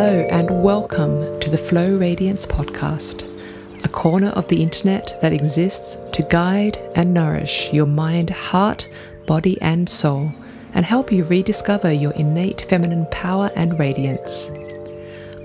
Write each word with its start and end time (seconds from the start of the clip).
Hello, 0.00 0.20
and 0.30 0.62
welcome 0.62 1.40
to 1.40 1.50
the 1.50 1.58
Flow 1.58 1.96
Radiance 1.96 2.46
podcast, 2.46 3.24
a 3.82 3.88
corner 3.88 4.28
of 4.28 4.46
the 4.46 4.62
internet 4.62 5.18
that 5.20 5.32
exists 5.32 5.96
to 6.12 6.22
guide 6.22 6.76
and 6.94 7.12
nourish 7.12 7.72
your 7.72 7.84
mind, 7.84 8.30
heart, 8.30 8.88
body, 9.26 9.60
and 9.60 9.88
soul, 9.88 10.32
and 10.72 10.86
help 10.86 11.10
you 11.10 11.24
rediscover 11.24 11.90
your 11.90 12.12
innate 12.12 12.60
feminine 12.60 13.06
power 13.10 13.50
and 13.56 13.76
radiance. 13.76 14.52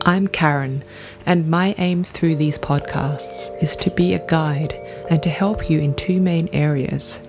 I'm 0.02 0.28
Karen, 0.28 0.84
and 1.26 1.50
my 1.50 1.74
aim 1.80 2.04
through 2.04 2.36
these 2.36 2.60
podcasts 2.60 3.50
is 3.60 3.76
to 3.78 3.90
be 3.90 4.14
a 4.14 4.28
guide 4.28 4.74
and 5.10 5.24
to 5.24 5.32
help 5.32 5.68
you 5.68 5.80
in 5.80 5.96
two 5.96 6.22
main 6.22 6.48
areas 6.54 7.22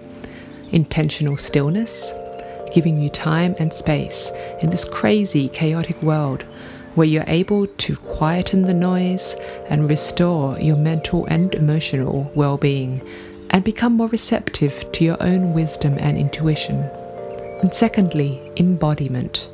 intentional 0.72 1.38
stillness, 1.38 2.12
giving 2.74 3.00
you 3.00 3.08
time 3.08 3.56
and 3.58 3.72
space 3.72 4.30
in 4.60 4.68
this 4.68 4.84
crazy, 4.84 5.48
chaotic 5.48 6.02
world 6.02 6.44
where 6.94 7.06
you're 7.06 7.24
able 7.26 7.66
to 7.66 7.96
quieten 7.96 8.62
the 8.62 8.74
noise 8.74 9.36
and 9.68 9.88
restore 9.88 10.58
your 10.58 10.76
mental 10.76 11.26
and 11.26 11.54
emotional 11.54 12.30
well 12.34 12.56
being 12.56 13.00
and 13.50 13.64
become 13.64 13.94
more 13.94 14.08
receptive 14.08 14.90
to 14.92 15.04
your 15.04 15.22
own 15.22 15.52
wisdom 15.52 15.96
and 15.98 16.18
intuition. 16.18 16.76
And 17.60 17.72
secondly, 17.72 18.52
embodiment. 18.56 19.48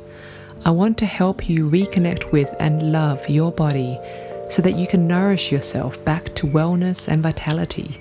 I 0.65 0.71
want 0.71 0.97
to 0.99 1.05
help 1.05 1.49
you 1.49 1.69
reconnect 1.69 2.31
with 2.31 2.53
and 2.59 2.91
love 2.91 3.27
your 3.29 3.51
body 3.51 3.99
so 4.49 4.61
that 4.61 4.75
you 4.75 4.85
can 4.85 5.07
nourish 5.07 5.51
yourself 5.51 6.03
back 6.05 6.35
to 6.35 6.47
wellness 6.47 7.07
and 7.07 7.23
vitality 7.23 7.99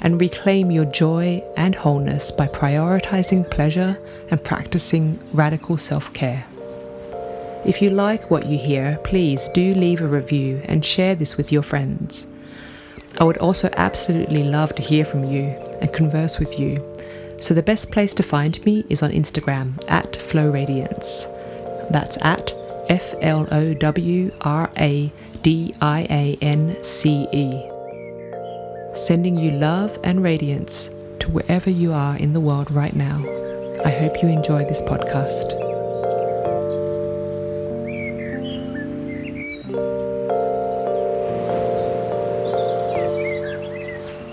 and 0.00 0.20
reclaim 0.20 0.70
your 0.70 0.84
joy 0.84 1.42
and 1.56 1.74
wholeness 1.74 2.30
by 2.30 2.46
prioritizing 2.46 3.50
pleasure 3.50 3.98
and 4.30 4.42
practicing 4.44 5.18
radical 5.32 5.76
self 5.76 6.12
care. 6.12 6.46
If 7.68 7.82
you 7.82 7.90
like 7.90 8.30
what 8.30 8.46
you 8.46 8.56
hear, 8.56 8.98
please 9.04 9.46
do 9.50 9.74
leave 9.74 10.00
a 10.00 10.08
review 10.08 10.62
and 10.64 10.82
share 10.82 11.14
this 11.14 11.36
with 11.36 11.52
your 11.52 11.62
friends. 11.62 12.26
I 13.20 13.24
would 13.24 13.36
also 13.36 13.68
absolutely 13.76 14.42
love 14.42 14.74
to 14.76 14.82
hear 14.82 15.04
from 15.04 15.24
you 15.24 15.50
and 15.82 15.92
converse 15.92 16.38
with 16.38 16.58
you. 16.58 16.78
So 17.42 17.52
the 17.52 17.62
best 17.62 17.92
place 17.92 18.14
to 18.14 18.22
find 18.22 18.64
me 18.64 18.84
is 18.88 19.02
on 19.02 19.10
Instagram 19.10 19.84
at 19.86 20.16
Flow 20.16 20.50
Radiance. 20.50 21.26
That's 21.90 22.16
at 22.22 22.54
F 22.88 23.12
L 23.20 23.46
O 23.52 23.74
W 23.74 24.32
R 24.40 24.72
A 24.78 25.12
D 25.42 25.74
I 25.82 26.06
A 26.08 26.38
N 26.40 26.82
C 26.82 27.28
E. 27.34 27.70
Sending 28.94 29.36
you 29.36 29.50
love 29.50 29.98
and 30.02 30.22
radiance 30.22 30.88
to 31.18 31.28
wherever 31.28 31.68
you 31.68 31.92
are 31.92 32.16
in 32.16 32.32
the 32.32 32.40
world 32.40 32.70
right 32.70 32.96
now. 32.96 33.18
I 33.84 33.90
hope 33.90 34.22
you 34.22 34.30
enjoy 34.30 34.60
this 34.60 34.80
podcast. 34.80 35.67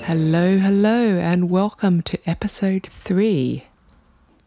Hello, 0.07 0.59
hello, 0.59 1.17
and 1.17 1.49
welcome 1.49 2.03
to 2.03 2.19
episode 2.29 2.85
three. 2.85 3.65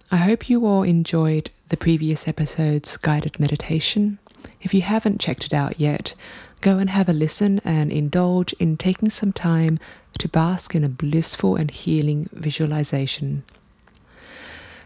I 0.08 0.18
hope 0.18 0.48
you 0.48 0.64
all 0.64 0.84
enjoyed 0.84 1.50
the 1.66 1.76
previous 1.76 2.28
episode's 2.28 2.96
guided 2.96 3.40
meditation. 3.40 4.20
If 4.62 4.72
you 4.72 4.82
haven't 4.82 5.20
checked 5.20 5.44
it 5.44 5.52
out 5.52 5.80
yet, 5.80 6.14
go 6.60 6.78
and 6.78 6.90
have 6.90 7.08
a 7.08 7.12
listen 7.12 7.60
and 7.64 7.90
indulge 7.90 8.52
in 8.60 8.76
taking 8.76 9.10
some 9.10 9.32
time 9.32 9.80
to 10.18 10.28
bask 10.28 10.76
in 10.76 10.84
a 10.84 10.88
blissful 10.88 11.56
and 11.56 11.72
healing 11.72 12.28
visualization. 12.32 13.42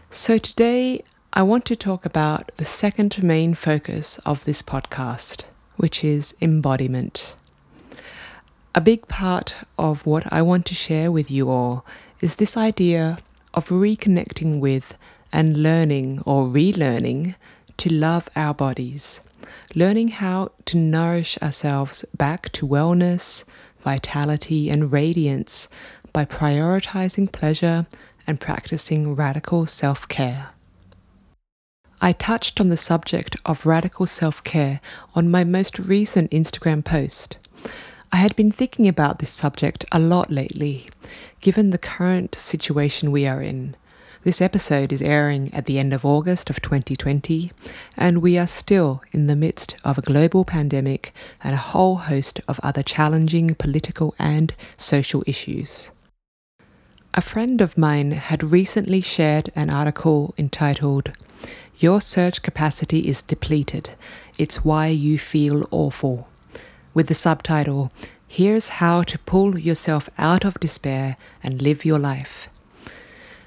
So, 0.09 0.39
today 0.39 1.03
I 1.33 1.43
want 1.43 1.65
to 1.65 1.75
talk 1.75 2.03
about 2.03 2.51
the 2.57 2.65
second 2.65 3.21
main 3.21 3.53
focus 3.53 4.17
of 4.25 4.43
this 4.45 4.63
podcast, 4.63 5.43
which 5.75 6.03
is 6.03 6.33
embodiment. 6.41 7.35
A 8.75 8.81
big 8.81 9.07
part 9.07 9.57
of 9.77 10.03
what 10.03 10.33
I 10.33 10.41
want 10.41 10.65
to 10.65 10.73
share 10.73 11.11
with 11.11 11.29
you 11.29 11.47
all 11.47 11.85
is 12.21 12.37
this 12.37 12.57
idea 12.57 13.19
of 13.53 13.69
reconnecting 13.69 14.59
with 14.59 14.97
and 15.31 15.61
learning 15.61 16.23
or 16.25 16.47
relearning 16.47 17.35
to 17.77 17.93
love 17.93 18.29
our 18.35 18.55
bodies, 18.55 19.21
learning 19.75 20.07
how 20.07 20.53
to 20.65 20.77
nourish 20.77 21.37
ourselves 21.39 22.03
back 22.17 22.51
to 22.53 22.67
wellness, 22.67 23.43
vitality, 23.83 24.71
and 24.71 24.91
radiance 24.91 25.67
by 26.11 26.25
prioritizing 26.25 27.31
pleasure 27.31 27.85
and 28.25 28.39
practicing 28.39 29.13
radical 29.13 29.67
self 29.67 30.07
care. 30.07 30.49
I 32.01 32.11
touched 32.11 32.59
on 32.59 32.69
the 32.69 32.77
subject 32.77 33.35
of 33.45 33.67
radical 33.67 34.07
self 34.07 34.43
care 34.43 34.81
on 35.13 35.29
my 35.29 35.43
most 35.43 35.77
recent 35.77 36.31
Instagram 36.31 36.83
post. 36.83 37.37
I 38.13 38.17
had 38.17 38.35
been 38.35 38.51
thinking 38.51 38.87
about 38.87 39.17
this 39.17 39.31
subject 39.31 39.85
a 39.91 39.97
lot 39.97 40.29
lately, 40.29 40.87
given 41.41 41.71
the 41.71 41.79
current 41.79 42.35
situation 42.35 43.11
we 43.11 43.25
are 43.25 43.41
in. 43.41 43.75
This 44.23 44.39
episode 44.39 44.93
is 44.93 45.01
airing 45.01 45.51
at 45.51 45.65
the 45.65 45.79
end 45.79 45.93
of 45.93 46.05
August 46.05 46.51
of 46.51 46.61
2020, 46.61 47.51
and 47.97 48.19
we 48.19 48.37
are 48.37 48.45
still 48.45 49.01
in 49.11 49.25
the 49.25 49.35
midst 49.35 49.77
of 49.83 49.97
a 49.97 50.03
global 50.03 50.45
pandemic 50.45 51.11
and 51.43 51.55
a 51.55 51.69
whole 51.73 51.95
host 51.95 52.39
of 52.47 52.59
other 52.61 52.83
challenging 52.83 53.55
political 53.55 54.13
and 54.19 54.53
social 54.77 55.23
issues. 55.25 55.89
A 57.15 57.21
friend 57.21 57.61
of 57.61 57.79
mine 57.79 58.11
had 58.11 58.43
recently 58.43 59.01
shared 59.01 59.49
an 59.55 59.71
article 59.71 60.35
entitled, 60.37 61.13
Your 61.79 61.99
Surge 61.99 62.43
Capacity 62.43 63.07
is 63.07 63.23
Depleted. 63.23 63.95
It's 64.37 64.63
Why 64.63 64.89
You 64.89 65.17
Feel 65.17 65.67
Awful 65.71 66.27
with 66.93 67.07
the 67.07 67.13
subtitle, 67.13 67.91
Here's 68.27 68.69
How 68.79 69.03
to 69.03 69.19
Pull 69.19 69.57
Yourself 69.57 70.09
Out 70.17 70.43
of 70.45 70.59
Despair 70.59 71.17
and 71.43 71.61
Live 71.61 71.85
Your 71.85 71.99
Life. 71.99 72.49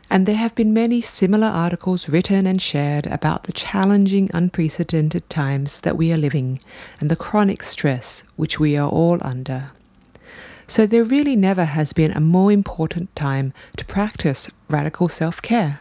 And 0.08 0.26
there 0.26 0.36
have 0.36 0.54
been 0.54 0.72
many 0.72 1.00
similar 1.00 1.48
articles 1.48 2.08
written 2.08 2.46
and 2.46 2.62
shared 2.62 3.06
about 3.06 3.44
the 3.44 3.52
challenging, 3.52 4.30
unprecedented 4.32 5.28
times 5.28 5.80
that 5.80 5.96
we 5.96 6.12
are 6.12 6.16
living 6.16 6.60
and 7.00 7.10
the 7.10 7.16
chronic 7.16 7.62
stress 7.62 8.22
which 8.36 8.60
we 8.60 8.76
are 8.76 8.88
all 8.88 9.18
under. 9.22 9.72
So 10.68 10.86
there 10.86 11.04
really 11.04 11.36
never 11.36 11.64
has 11.64 11.92
been 11.92 12.12
a 12.12 12.20
more 12.20 12.52
important 12.52 13.14
time 13.16 13.52
to 13.76 13.84
practice 13.84 14.50
radical 14.68 15.08
self 15.08 15.42
care. 15.42 15.80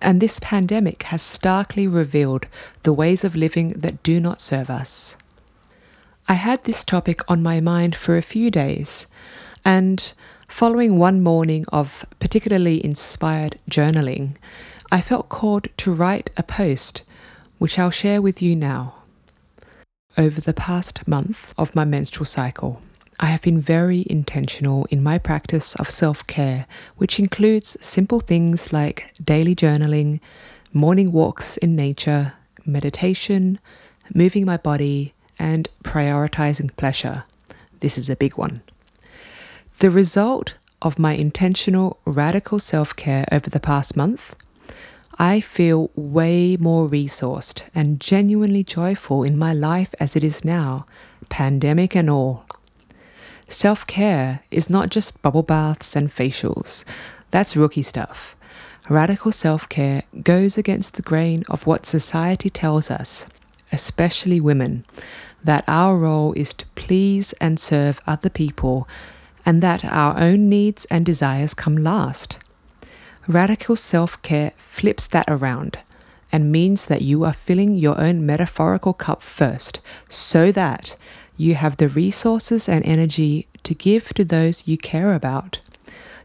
And 0.00 0.20
this 0.20 0.40
pandemic 0.40 1.04
has 1.04 1.22
starkly 1.22 1.86
revealed 1.86 2.46
the 2.82 2.92
ways 2.92 3.24
of 3.24 3.36
living 3.36 3.70
that 3.70 4.02
do 4.02 4.20
not 4.20 4.40
serve 4.40 4.68
us. 4.68 5.16
I 6.28 6.34
had 6.34 6.62
this 6.62 6.84
topic 6.84 7.20
on 7.28 7.42
my 7.42 7.60
mind 7.60 7.96
for 7.96 8.16
a 8.16 8.22
few 8.22 8.50
days, 8.50 9.06
and 9.64 10.12
following 10.48 10.98
one 10.98 11.22
morning 11.22 11.64
of 11.72 12.04
particularly 12.20 12.84
inspired 12.84 13.58
journaling, 13.68 14.36
I 14.90 15.00
felt 15.00 15.28
called 15.28 15.68
to 15.78 15.92
write 15.92 16.30
a 16.36 16.42
post 16.42 17.02
which 17.58 17.78
I'll 17.78 17.90
share 17.90 18.20
with 18.20 18.42
you 18.42 18.54
now. 18.56 18.94
Over 20.18 20.40
the 20.40 20.54
past 20.54 21.06
month 21.08 21.54
of 21.56 21.74
my 21.74 21.84
menstrual 21.84 22.26
cycle, 22.26 22.82
I 23.18 23.26
have 23.26 23.42
been 23.42 23.60
very 23.60 24.04
intentional 24.10 24.86
in 24.86 25.02
my 25.02 25.18
practice 25.18 25.74
of 25.76 25.88
self 25.90 26.26
care, 26.26 26.66
which 26.96 27.18
includes 27.18 27.76
simple 27.80 28.20
things 28.20 28.72
like 28.72 29.12
daily 29.24 29.54
journaling, 29.54 30.20
morning 30.72 31.12
walks 31.12 31.56
in 31.56 31.76
nature, 31.76 32.34
meditation, 32.66 33.58
moving 34.14 34.44
my 34.44 34.56
body, 34.56 35.14
and 35.42 35.68
prioritizing 35.82 36.74
pleasure. 36.76 37.24
This 37.80 37.98
is 37.98 38.08
a 38.08 38.14
big 38.14 38.38
one. 38.38 38.62
The 39.80 39.90
result 39.90 40.56
of 40.80 41.00
my 41.00 41.14
intentional 41.14 41.98
radical 42.04 42.60
self 42.60 42.94
care 42.94 43.26
over 43.32 43.50
the 43.50 43.58
past 43.58 43.96
month, 43.96 44.36
I 45.18 45.40
feel 45.40 45.90
way 45.96 46.56
more 46.56 46.88
resourced 46.88 47.64
and 47.74 48.00
genuinely 48.00 48.62
joyful 48.62 49.24
in 49.24 49.36
my 49.36 49.52
life 49.52 49.92
as 49.98 50.14
it 50.14 50.22
is 50.22 50.44
now, 50.44 50.86
pandemic 51.28 51.96
and 51.96 52.08
all. 52.08 52.46
Self 53.48 53.84
care 53.86 54.40
is 54.52 54.70
not 54.70 54.90
just 54.90 55.20
bubble 55.22 55.42
baths 55.42 55.96
and 55.96 56.08
facials, 56.08 56.84
that's 57.32 57.56
rookie 57.56 57.82
stuff. 57.82 58.36
Radical 58.88 59.32
self 59.32 59.68
care 59.68 60.04
goes 60.22 60.56
against 60.56 60.94
the 60.94 61.02
grain 61.02 61.42
of 61.48 61.66
what 61.66 61.84
society 61.84 62.48
tells 62.48 62.90
us, 62.90 63.26
especially 63.72 64.40
women, 64.40 64.84
that 65.44 65.64
our 65.66 65.96
role 65.96 66.32
is 66.34 66.54
to 66.54 66.66
please 66.74 67.32
and 67.34 67.58
serve 67.58 68.00
other 68.06 68.30
people 68.30 68.88
and 69.44 69.62
that 69.62 69.84
our 69.84 70.18
own 70.18 70.48
needs 70.48 70.84
and 70.86 71.04
desires 71.04 71.54
come 71.54 71.76
last. 71.76 72.38
Radical 73.28 73.76
self 73.76 74.20
care 74.22 74.52
flips 74.56 75.06
that 75.08 75.26
around 75.28 75.78
and 76.32 76.50
means 76.50 76.86
that 76.86 77.02
you 77.02 77.24
are 77.24 77.32
filling 77.32 77.74
your 77.76 78.00
own 78.00 78.24
metaphorical 78.24 78.94
cup 78.94 79.22
first 79.22 79.80
so 80.08 80.50
that 80.52 80.96
you 81.36 81.54
have 81.54 81.76
the 81.76 81.88
resources 81.88 82.68
and 82.68 82.84
energy 82.84 83.46
to 83.62 83.74
give 83.74 84.14
to 84.14 84.24
those 84.24 84.66
you 84.66 84.78
care 84.78 85.14
about. 85.14 85.60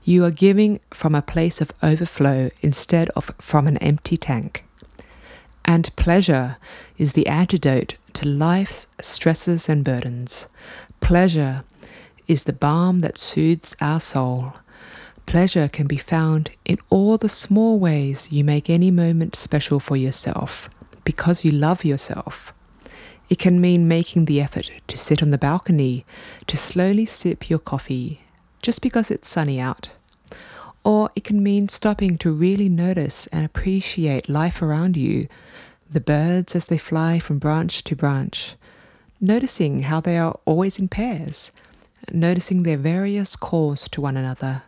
You 0.04 0.24
are 0.24 0.32
giving 0.32 0.80
from 0.92 1.14
a 1.14 1.22
place 1.22 1.60
of 1.60 1.74
overflow 1.84 2.50
instead 2.62 3.10
of 3.10 3.32
from 3.40 3.68
an 3.68 3.78
empty 3.78 4.16
tank. 4.16 4.64
And 5.66 5.94
pleasure 5.98 6.58
is 6.98 7.14
the 7.14 7.28
antidote 7.28 7.98
to 8.18 8.28
life's 8.28 8.88
stresses 9.00 9.70
and 9.70 9.84
burdens. 9.84 10.48
Pleasure 11.02 11.64
is 12.28 12.46
the 12.46 12.54
balm 12.54 13.02
that 13.02 13.16
soothes 13.16 13.76
our 13.80 14.00
soul. 14.00 14.56
Pleasure 15.28 15.68
can 15.68 15.86
be 15.86 15.98
found 15.98 16.50
in 16.66 16.80
all 16.90 17.20
the 17.20 17.30
small 17.30 17.78
ways 17.78 18.32
you 18.32 18.44
make 18.44 18.72
any 18.72 18.90
moment 18.90 19.36
special 19.36 19.80
for 19.80 19.96
yourself 19.96 20.68
because 21.04 21.46
you 21.46 21.52
love 21.52 21.86
yourself. 21.86 22.54
It 23.30 23.38
can 23.38 23.62
mean 23.62 23.88
making 23.88 24.26
the 24.26 24.42
effort 24.42 24.72
to 24.88 24.98
sit 24.98 25.22
on 25.22 25.30
the 25.30 25.38
balcony 25.38 26.04
to 26.48 26.58
slowly 26.58 27.06
sip 27.06 27.52
your 27.52 27.60
coffee 27.60 28.22
just 28.64 28.82
because 28.82 29.12
it's 29.12 29.30
sunny 29.30 29.60
out. 29.60 29.96
Or 30.84 31.12
it 31.16 31.24
can 31.24 31.44
mean 31.44 31.68
stopping 31.68 32.18
to 32.18 32.32
really 32.32 32.68
notice 32.68 33.28
and 33.28 33.46
appreciate 33.46 34.28
life 34.28 34.60
around 34.64 34.98
you, 34.98 35.28
the 35.90 36.02
birds 36.02 36.56
as 36.56 36.66
they 36.66 36.78
fly 36.78 37.20
from 37.20 37.40
branch 37.40 37.84
to 37.86 37.96
branch, 37.96 38.56
noticing 39.20 39.82
how 39.84 40.00
they 40.00 40.18
are 40.18 40.38
always 40.46 40.80
in 40.80 40.88
pairs, 40.88 41.52
noticing 42.12 42.64
their 42.64 42.78
various 42.78 43.36
calls 43.36 43.88
to 43.90 44.02
one 44.02 44.18
another, 44.18 44.64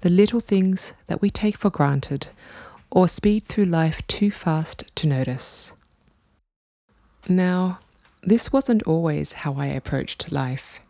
the 0.00 0.10
little 0.10 0.40
things 0.40 0.92
that 1.06 1.20
we 1.20 1.30
take 1.30 1.56
for 1.56 1.70
granted 1.70 2.28
or 2.90 3.08
speed 3.08 3.44
through 3.44 3.64
life 3.64 4.06
too 4.06 4.30
fast 4.30 4.84
to 4.94 5.06
notice. 5.06 5.72
Now, 7.28 7.80
this 8.22 8.52
wasn't 8.52 8.82
always 8.84 9.32
how 9.32 9.54
I 9.54 9.66
approached 9.66 10.32
life. 10.32 10.80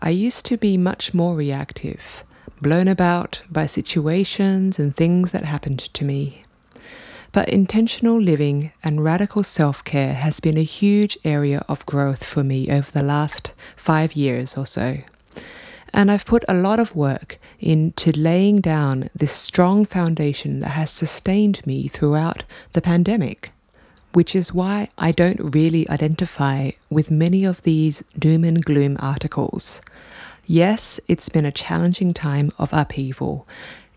I 0.00 0.10
used 0.10 0.46
to 0.46 0.56
be 0.56 0.76
much 0.76 1.12
more 1.12 1.34
reactive, 1.34 2.24
blown 2.60 2.88
about 2.88 3.42
by 3.50 3.66
situations 3.66 4.78
and 4.78 4.94
things 4.94 5.32
that 5.32 5.44
happened 5.44 5.80
to 5.80 6.04
me. 6.04 6.42
But 7.32 7.48
intentional 7.48 8.20
living 8.20 8.72
and 8.82 9.04
radical 9.04 9.42
self 9.42 9.84
care 9.84 10.14
has 10.14 10.40
been 10.40 10.56
a 10.56 10.62
huge 10.62 11.18
area 11.24 11.64
of 11.68 11.86
growth 11.86 12.24
for 12.24 12.42
me 12.42 12.70
over 12.70 12.90
the 12.90 13.02
last 13.02 13.54
five 13.76 14.14
years 14.14 14.56
or 14.56 14.66
so. 14.66 14.98
And 15.92 16.10
I've 16.10 16.26
put 16.26 16.44
a 16.48 16.54
lot 16.54 16.80
of 16.80 16.94
work 16.94 17.38
into 17.58 18.12
laying 18.12 18.60
down 18.60 19.08
this 19.14 19.32
strong 19.32 19.84
foundation 19.84 20.58
that 20.60 20.70
has 20.70 20.90
sustained 20.90 21.66
me 21.66 21.88
throughout 21.88 22.44
the 22.72 22.82
pandemic 22.82 23.52
which 24.12 24.34
is 24.34 24.54
why 24.54 24.88
I 24.96 25.12
don't 25.12 25.54
really 25.54 25.88
identify 25.88 26.70
with 26.90 27.10
many 27.10 27.44
of 27.44 27.62
these 27.62 28.02
doom 28.18 28.44
and 28.44 28.64
gloom 28.64 28.96
articles. 29.00 29.80
Yes, 30.46 30.98
it's 31.06 31.28
been 31.28 31.44
a 31.44 31.52
challenging 31.52 32.14
time 32.14 32.50
of 32.58 32.72
upheaval. 32.72 33.46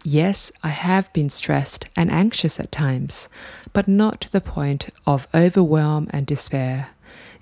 Yes, 0.03 0.51
I 0.63 0.69
have 0.69 1.13
been 1.13 1.29
stressed 1.29 1.85
and 1.95 2.09
anxious 2.09 2.59
at 2.59 2.71
times, 2.71 3.29
but 3.71 3.87
not 3.87 4.19
to 4.21 4.31
the 4.31 4.41
point 4.41 4.89
of 5.05 5.27
overwhelm 5.33 6.07
and 6.09 6.25
despair. 6.25 6.89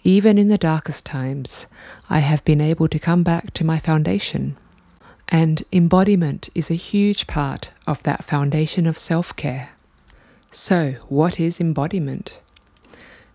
Even 0.04 0.38
in 0.38 0.50
the 0.50 0.58
darkest 0.58 1.06
times, 1.06 1.68
I 2.10 2.20
have 2.20 2.44
been 2.44 2.60
able 2.60 2.90
to 2.90 3.00
come 3.00 3.24
back 3.24 3.54
to 3.54 3.64
my 3.64 3.80
foundation. 3.80 4.58
And 5.30 5.64
embodiment 5.72 6.50
is 6.54 6.70
a 6.70 6.76
huge 6.76 7.28
part 7.28 7.72
of 7.88 8.04
that 8.04 8.26
foundation 8.26 8.86
of 8.86 8.98
self 8.98 9.34
care. 9.38 9.70
So, 10.52 10.94
what 11.08 11.40
is 11.40 11.62
embodiment? 11.62 12.40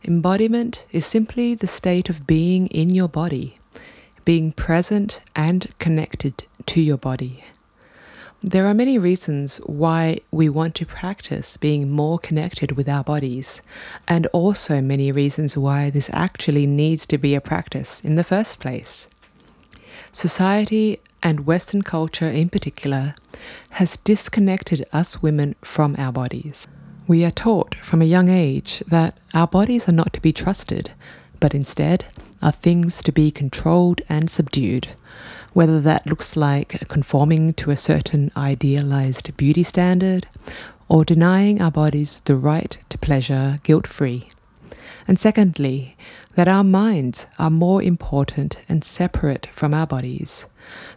Embodiment 0.04 0.84
is 0.92 1.06
simply 1.06 1.54
the 1.54 1.66
state 1.66 2.10
of 2.10 2.26
being 2.26 2.66
in 2.66 2.90
your 2.90 3.08
body, 3.08 3.58
being 4.26 4.52
present 4.52 5.22
and 5.34 5.72
connected 5.78 6.44
to 6.66 6.82
your 6.82 6.98
body. 6.98 7.44
There 8.46 8.66
are 8.66 8.74
many 8.74 8.98
reasons 8.98 9.56
why 9.64 10.20
we 10.30 10.50
want 10.50 10.74
to 10.74 10.84
practice 10.84 11.56
being 11.56 11.90
more 11.90 12.18
connected 12.18 12.72
with 12.72 12.90
our 12.90 13.02
bodies, 13.02 13.62
and 14.06 14.26
also 14.34 14.82
many 14.82 15.10
reasons 15.10 15.56
why 15.56 15.88
this 15.88 16.10
actually 16.12 16.66
needs 16.66 17.06
to 17.06 17.16
be 17.16 17.34
a 17.34 17.40
practice 17.40 18.02
in 18.02 18.16
the 18.16 18.22
first 18.22 18.60
place. 18.60 19.08
Society 20.12 21.00
and 21.22 21.46
Western 21.46 21.80
culture 21.80 22.28
in 22.28 22.50
particular 22.50 23.14
has 23.70 23.96
disconnected 24.04 24.84
us 24.92 25.22
women 25.22 25.54
from 25.62 25.96
our 25.96 26.12
bodies. 26.12 26.68
We 27.06 27.24
are 27.24 27.30
taught 27.30 27.74
from 27.76 28.02
a 28.02 28.12
young 28.16 28.28
age 28.28 28.80
that 28.80 29.16
our 29.32 29.46
bodies 29.46 29.88
are 29.88 29.92
not 29.92 30.12
to 30.12 30.20
be 30.20 30.34
trusted, 30.34 30.90
but 31.40 31.54
instead 31.54 32.04
are 32.42 32.52
things 32.52 33.02
to 33.04 33.10
be 33.10 33.30
controlled 33.30 34.02
and 34.06 34.28
subdued, 34.28 34.88
whether 35.54 35.80
that 35.80 36.06
looks 36.06 36.36
like 36.36 36.86
conforming 36.88 37.54
to 37.54 37.70
a 37.70 37.76
certain 37.76 38.30
idealized 38.36 39.34
beauty 39.36 39.62
standard 39.62 40.26
or 40.88 41.04
denying 41.04 41.62
our 41.62 41.70
bodies 41.70 42.20
the 42.26 42.36
right 42.36 42.76
to 42.90 42.98
pleasure 42.98 43.58
guilt 43.62 43.86
free. 43.86 44.28
And 45.08 45.18
secondly, 45.18 45.96
that 46.34 46.48
our 46.48 46.64
minds 46.64 47.26
are 47.38 47.50
more 47.50 47.82
important 47.82 48.60
and 48.68 48.82
separate 48.82 49.46
from 49.52 49.72
our 49.72 49.86
bodies. 49.86 50.46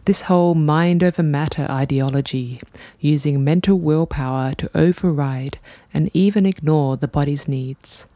This 0.04 0.22
whole 0.22 0.54
mind 0.54 1.02
over 1.02 1.22
matter 1.22 1.66
ideology, 1.70 2.60
using 2.98 3.44
mental 3.44 3.78
willpower 3.78 4.54
to 4.54 4.70
override 4.74 5.58
and 5.94 6.10
even 6.14 6.46
ignore 6.46 6.96
the 6.96 7.08
body's 7.08 7.46
needs. 7.46 8.06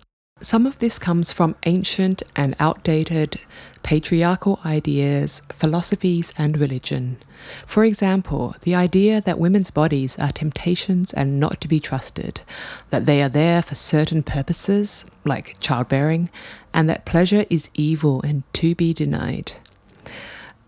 Some 0.43 0.67
of 0.67 0.81
this 0.81 0.99
comes 0.99 1.31
from 1.31 1.55
ancient 1.67 2.25
and 2.35 2.57
outdated 2.59 3.39
patriarchal 3.85 4.59
ideas, 4.65 5.41
philosophies, 5.53 6.35
and 6.37 6.61
religion. 6.61 7.19
For 7.65 7.85
example, 7.85 8.57
the 8.63 8.75
idea 8.75 9.21
that 9.21 9.39
women's 9.39 9.71
bodies 9.71 10.19
are 10.19 10.33
temptations 10.33 11.13
and 11.13 11.39
not 11.39 11.61
to 11.61 11.69
be 11.69 11.79
trusted, 11.79 12.43
that 12.91 13.07
they 13.07 13.23
are 13.23 13.29
there 13.29 13.63
for 13.63 13.77
certain 13.77 14.25
purposes, 14.25 15.05
like 15.25 15.61
childbearing, 15.61 16.29
and 16.75 16.91
that 16.91 17.05
pleasure 17.05 17.47
is 17.49 17.71
evil 17.75 18.21
and 18.23 18.43
to 18.55 18.75
be 18.75 18.93
denied. 18.93 19.53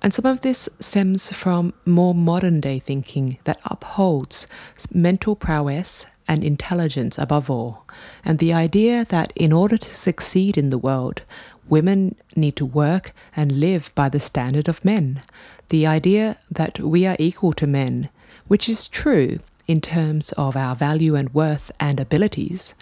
And 0.00 0.14
some 0.14 0.26
of 0.26 0.42
this 0.42 0.68
stems 0.78 1.32
from 1.32 1.74
more 1.84 2.14
modern 2.14 2.60
day 2.60 2.78
thinking 2.78 3.38
that 3.42 3.60
upholds 3.64 4.46
mental 4.92 5.34
prowess 5.34 6.06
and 6.26 6.42
intelligence 6.44 7.18
above 7.18 7.50
all, 7.50 7.84
and 8.24 8.38
the 8.38 8.52
idea 8.52 9.04
that 9.06 9.32
in 9.36 9.52
order 9.52 9.76
to 9.76 9.94
succeed 9.94 10.56
in 10.56 10.70
the 10.70 10.78
world, 10.78 11.22
women 11.68 12.14
need 12.36 12.56
to 12.56 12.66
work 12.66 13.12
and 13.36 13.52
live 13.52 13.90
by 13.94 14.08
the 14.08 14.20
standard 14.20 14.68
of 14.68 14.84
men. 14.84 15.22
The 15.68 15.86
idea 15.86 16.38
that 16.50 16.78
we 16.78 17.06
are 17.06 17.16
equal 17.18 17.52
to 17.54 17.66
men, 17.66 18.08
which 18.48 18.68
is 18.68 18.88
true 18.88 19.38
in 19.66 19.80
terms 19.80 20.32
of 20.32 20.56
our 20.56 20.76
value 20.76 21.14
and 21.14 21.32
worth 21.32 21.70
and 21.80 21.98
abilities, 21.98 22.74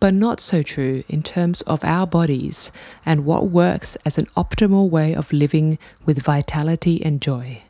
but 0.00 0.14
not 0.14 0.40
so 0.40 0.62
true 0.62 1.04
in 1.08 1.22
terms 1.22 1.62
of 1.62 1.84
our 1.84 2.06
bodies 2.06 2.72
and 3.06 3.24
what 3.24 3.48
works 3.48 3.96
as 4.04 4.18
an 4.18 4.26
optimal 4.36 4.88
way 4.88 5.14
of 5.14 5.32
living 5.32 5.78
with 6.04 6.22
vitality 6.22 7.02
and 7.04 7.20
joy. 7.20 7.62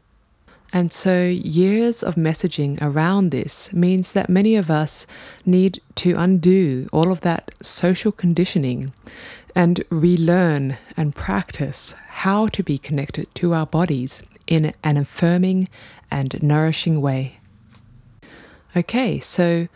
And 0.74 0.92
so, 0.92 1.22
years 1.22 2.02
of 2.02 2.16
messaging 2.16 2.82
around 2.82 3.30
this 3.30 3.72
means 3.72 4.12
that 4.12 4.28
many 4.28 4.56
of 4.56 4.72
us 4.72 5.06
need 5.46 5.80
to 5.94 6.16
undo 6.16 6.88
all 6.92 7.12
of 7.12 7.20
that 7.20 7.52
social 7.62 8.10
conditioning 8.10 8.92
and 9.54 9.84
relearn 9.88 10.76
and 10.96 11.14
practice 11.14 11.94
how 12.08 12.48
to 12.48 12.64
be 12.64 12.76
connected 12.76 13.32
to 13.36 13.54
our 13.54 13.66
bodies 13.66 14.20
in 14.48 14.74
an 14.82 14.96
affirming 14.96 15.68
and 16.10 16.42
nourishing 16.42 17.00
way. 17.00 17.38
Okay, 18.76 19.20
so 19.20 19.68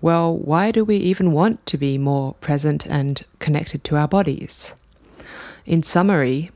well, 0.00 0.34
why 0.34 0.70
do 0.70 0.82
we 0.82 0.96
even 0.96 1.32
want 1.32 1.66
to 1.66 1.76
be 1.76 1.98
more 1.98 2.32
present 2.40 2.86
and 2.86 3.22
connected 3.38 3.84
to 3.84 3.96
our 3.96 4.08
bodies? 4.08 4.72
In 5.66 5.82
summary, 5.82 6.50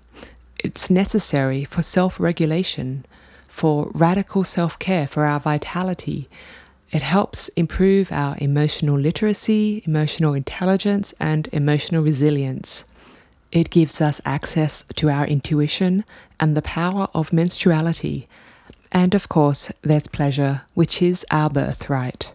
it's 0.64 0.88
necessary 0.88 1.62
for 1.64 1.82
self 1.82 2.18
regulation, 2.18 3.04
for 3.56 3.90
radical 3.94 4.44
self 4.44 4.78
care, 4.78 5.06
for 5.06 5.24
our 5.24 5.40
vitality. 5.40 6.28
It 6.92 7.00
helps 7.00 7.48
improve 7.56 8.12
our 8.12 8.36
emotional 8.38 8.98
literacy, 8.98 9.82
emotional 9.86 10.34
intelligence, 10.34 11.14
and 11.18 11.48
emotional 11.54 12.02
resilience. 12.02 12.84
It 13.50 13.70
gives 13.70 14.02
us 14.02 14.20
access 14.26 14.84
to 14.96 15.08
our 15.08 15.26
intuition 15.26 16.04
and 16.38 16.54
the 16.54 16.60
power 16.60 17.08
of 17.14 17.30
menstruality. 17.30 18.26
And 18.92 19.14
of 19.14 19.30
course, 19.30 19.72
there's 19.80 20.06
pleasure, 20.06 20.62
which 20.74 21.00
is 21.00 21.24
our 21.30 21.48
birthright. 21.48 22.34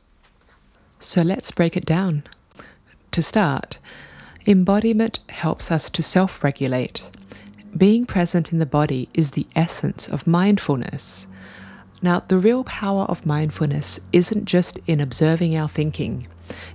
So 1.00 1.22
let's 1.22 1.52
break 1.52 1.78
it 1.78 1.86
down. 1.86 2.24
To 3.12 3.22
start, 3.22 3.78
embodiment 4.48 5.20
helps 5.30 5.70
us 5.72 5.88
to 5.92 6.02
self 6.02 6.44
regulate. 6.44 7.04
Being 7.78 8.06
present 8.06 8.52
in 8.52 8.60
the 8.60 8.66
body 8.66 9.08
is 9.14 9.32
the 9.32 9.48
essence 9.56 10.10
of 10.10 10.28
mindfulness. 10.28 11.26
Now, 12.02 12.22
the 12.28 12.38
real 12.38 12.66
power 12.66 13.04
of 13.04 13.26
mindfulness 13.26 13.98
isn't 14.12 14.44
just 14.44 14.78
in 14.88 15.00
observing 15.00 15.56
our 15.56 15.70
thinking, 15.70 16.28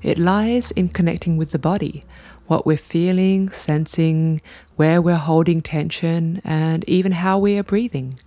it 0.02 0.16
lies 0.16 0.70
in 0.70 0.88
connecting 0.88 1.36
with 1.36 1.50
the 1.50 1.58
body, 1.58 2.04
what 2.46 2.64
we're 2.64 2.78
feeling, 2.78 3.50
sensing, 3.50 4.40
where 4.76 5.02
we're 5.02 5.16
holding 5.16 5.60
tension, 5.60 6.40
and 6.44 6.82
even 6.88 7.12
how 7.12 7.38
we 7.38 7.58
are 7.58 7.62
breathing. 7.62 8.18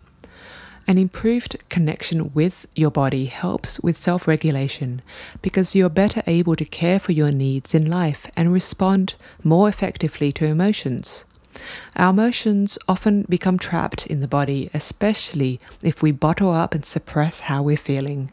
An 0.87 0.99
improved 0.99 1.57
connection 1.69 2.31
with 2.33 2.67
your 2.75 2.91
body 2.91 3.25
helps 3.25 3.79
with 3.79 3.97
self 3.97 4.27
regulation 4.27 5.01
because 5.41 5.73
you're 5.73 5.89
better 5.89 6.21
able 6.27 6.55
to 6.55 6.65
care 6.65 6.99
for 6.99 7.13
your 7.13 7.31
needs 7.31 7.73
in 7.73 7.89
life 7.89 8.27
and 8.35 8.53
respond 8.53 9.15
more 9.43 9.67
effectively 9.67 10.31
to 10.33 10.45
emotions. 10.45 11.25
Our 11.95 12.11
emotions 12.11 12.77
often 12.87 13.25
become 13.29 13.57
trapped 13.57 14.07
in 14.07 14.19
the 14.19 14.27
body, 14.27 14.69
especially 14.73 15.59
if 15.81 16.01
we 16.01 16.11
bottle 16.11 16.51
up 16.51 16.73
and 16.73 16.85
suppress 16.85 17.41
how 17.41 17.63
we're 17.63 17.77
feeling. 17.77 18.31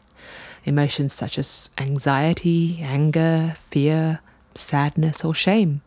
Emotions 0.65 1.13
such 1.13 1.37
as 1.37 1.69
anxiety, 1.77 2.79
anger, 2.81 3.55
fear, 3.57 4.19
sadness, 4.53 5.23
or 5.23 5.33
shame. 5.33 5.81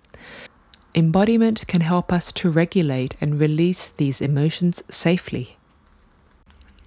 Embodiment 0.94 1.66
can 1.68 1.82
help 1.82 2.12
us 2.12 2.32
to 2.32 2.50
regulate 2.50 3.14
and 3.20 3.38
release 3.38 3.90
these 3.90 4.20
emotions 4.20 4.82
safely. 4.90 5.56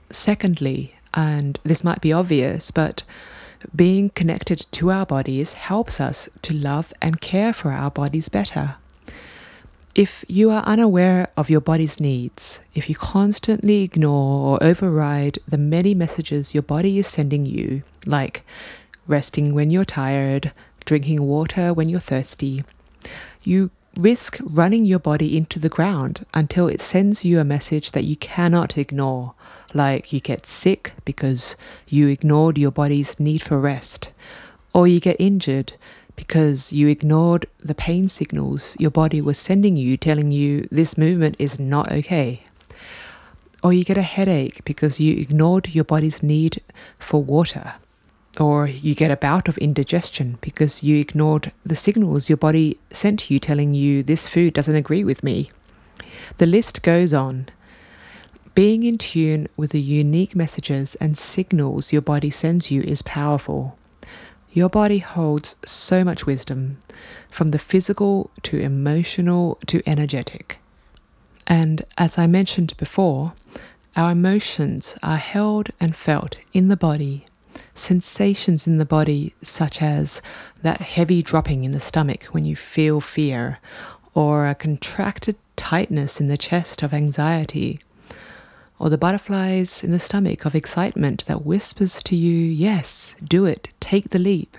Secondly, 0.09 0.95
and 1.13 1.59
this 1.63 1.83
might 1.83 2.01
be 2.01 2.11
obvious, 2.11 2.71
but 2.71 3.03
being 3.75 4.09
connected 4.09 4.65
to 4.71 4.91
our 4.91 5.05
bodies 5.05 5.53
helps 5.53 6.01
us 6.01 6.27
to 6.41 6.53
love 6.53 6.93
and 7.01 7.21
care 7.21 7.53
for 7.53 7.71
our 7.71 7.89
bodies 7.89 8.27
better. 8.27 8.75
If 9.95 10.25
you 10.27 10.49
are 10.49 10.63
unaware 10.63 11.27
of 11.37 11.51
your 11.51 11.61
body's 11.61 11.99
needs, 11.99 12.61
if 12.73 12.89
you 12.89 12.95
constantly 12.95 13.83
ignore 13.83 14.57
or 14.57 14.63
override 14.63 15.37
the 15.47 15.57
many 15.59 15.93
messages 15.93 16.55
your 16.55 16.63
body 16.63 16.97
is 16.97 17.05
sending 17.05 17.45
you, 17.45 17.83
like 18.07 18.43
resting 19.05 19.53
when 19.53 19.69
you're 19.69 19.85
tired, 19.85 20.51
drinking 20.83 21.21
water 21.21 21.75
when 21.75 21.89
you're 21.89 21.99
thirsty, 21.99 22.63
you 23.43 23.69
risk 23.95 24.39
running 24.41 24.83
your 24.83 24.97
body 24.97 25.37
into 25.37 25.59
the 25.59 25.69
ground 25.69 26.25
until 26.33 26.67
it 26.67 26.81
sends 26.81 27.23
you 27.23 27.39
a 27.39 27.43
message 27.43 27.91
that 27.91 28.03
you 28.03 28.15
cannot 28.15 28.79
ignore, 28.79 29.35
like 29.75 30.11
you 30.11 30.19
get 30.19 30.47
sick 30.47 30.93
because 31.05 31.55
you 31.87 32.07
ignored 32.07 32.57
your 32.57 32.71
body's 32.71 33.19
need 33.19 33.43
for 33.43 33.59
rest, 33.59 34.11
or 34.73 34.87
you 34.87 34.99
get 34.99 35.17
injured 35.19 35.73
because 36.15 36.71
you 36.71 36.87
ignored 36.87 37.45
the 37.59 37.75
pain 37.75 38.07
signals 38.07 38.75
your 38.79 38.91
body 38.91 39.21
was 39.21 39.37
sending 39.37 39.75
you, 39.77 39.97
telling 39.97 40.31
you 40.31 40.67
this 40.71 40.97
movement 40.97 41.35
is 41.39 41.59
not 41.59 41.91
okay. 41.91 42.43
Or 43.61 43.73
you 43.73 43.83
get 43.83 43.97
a 43.97 44.01
headache 44.01 44.63
because 44.65 44.99
you 44.99 45.15
ignored 45.17 45.73
your 45.73 45.85
body's 45.85 46.21
need 46.21 46.61
for 46.99 47.23
water 47.23 47.75
or 48.39 48.67
you 48.67 48.95
get 48.95 49.11
a 49.11 49.17
bout 49.17 49.47
of 49.47 49.57
indigestion 49.59 50.37
because 50.41 50.83
you 50.83 50.99
ignored 50.99 51.51
the 51.65 51.75
signals 51.75 52.29
your 52.29 52.37
body 52.37 52.79
sent 52.91 53.29
you 53.29 53.39
telling 53.39 53.73
you 53.73 54.01
this 54.01 54.27
food 54.27 54.53
doesn't 54.53 54.75
agree 54.75 55.03
with 55.03 55.23
me. 55.23 55.51
The 56.37 56.45
list 56.45 56.81
goes 56.81 57.13
on. 57.13 57.47
Being 58.55 58.83
in 58.83 58.97
tune 58.97 59.47
with 59.57 59.71
the 59.71 59.81
unique 59.81 60.35
messages 60.35 60.95
and 60.95 61.17
signals 61.17 61.91
your 61.91 62.01
body 62.01 62.29
sends 62.29 62.71
you 62.71 62.81
is 62.81 63.01
powerful. 63.01 63.77
Your 64.53 64.69
body 64.69 64.99
holds 64.99 65.55
so 65.65 66.03
much 66.03 66.25
wisdom, 66.25 66.77
from 67.29 67.49
the 67.49 67.59
physical 67.59 68.29
to 68.43 68.59
emotional 68.59 69.57
to 69.67 69.81
energetic. 69.85 70.59
And 71.47 71.83
as 71.97 72.17
I 72.17 72.27
mentioned 72.27 72.77
before, 72.77 73.33
our 73.95 74.11
emotions 74.11 74.95
are 75.03 75.17
held 75.17 75.69
and 75.79 75.95
felt 75.95 76.39
in 76.53 76.67
the 76.67 76.77
body 76.77 77.25
sensations 77.75 78.67
in 78.67 78.77
the 78.77 78.85
body, 78.85 79.33
such 79.41 79.81
as 79.81 80.21
that 80.61 80.81
heavy 80.81 81.21
dropping 81.21 81.63
in 81.63 81.71
the 81.71 81.79
stomach 81.79 82.25
when 82.25 82.45
you 82.45 82.55
feel 82.55 83.01
fear, 83.01 83.59
or 84.13 84.47
a 84.47 84.55
contracted 84.55 85.35
tightness 85.55 86.21
in 86.21 86.27
the 86.27 86.37
chest 86.37 86.83
of 86.83 86.93
anxiety, 86.93 87.79
or 88.83 88.89
the 88.89 88.97
butterflies 88.97 89.81
in 89.81 89.91
the 89.91 89.97
stomach 89.97 90.43
of 90.43 90.53
excitement 90.53 91.23
that 91.25 91.45
whispers 91.45 92.03
to 92.03 92.17
you, 92.17 92.35
Yes, 92.35 93.15
do 93.23 93.45
it, 93.45 93.69
take 93.79 94.09
the 94.09 94.19
leap. 94.19 94.57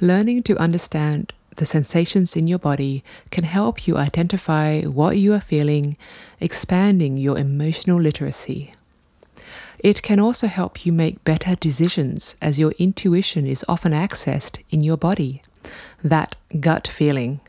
Learning 0.00 0.42
to 0.44 0.56
understand 0.56 1.34
the 1.56 1.66
sensations 1.66 2.34
in 2.34 2.46
your 2.46 2.58
body 2.58 3.04
can 3.30 3.44
help 3.44 3.86
you 3.86 3.98
identify 3.98 4.80
what 4.84 5.18
you 5.18 5.34
are 5.34 5.40
feeling, 5.42 5.98
expanding 6.40 7.18
your 7.18 7.36
emotional 7.36 8.00
literacy. 8.00 8.72
It 9.78 10.00
can 10.00 10.18
also 10.18 10.46
help 10.46 10.86
you 10.86 10.90
make 10.90 11.24
better 11.24 11.56
decisions 11.56 12.36
as 12.40 12.58
your 12.58 12.72
intuition 12.78 13.46
is 13.46 13.66
often 13.68 13.92
accessed 13.92 14.62
in 14.70 14.80
your 14.80 14.96
body. 14.96 15.42
That 16.02 16.36
gut 16.58 16.88
feeling. 16.88 17.40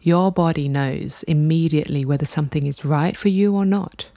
Your 0.00 0.32
body 0.32 0.66
knows 0.66 1.24
immediately 1.24 2.06
whether 2.06 2.24
something 2.24 2.66
is 2.66 2.86
right 2.86 3.18
for 3.18 3.28
you 3.28 3.54
or 3.54 3.66
not. 3.66 4.08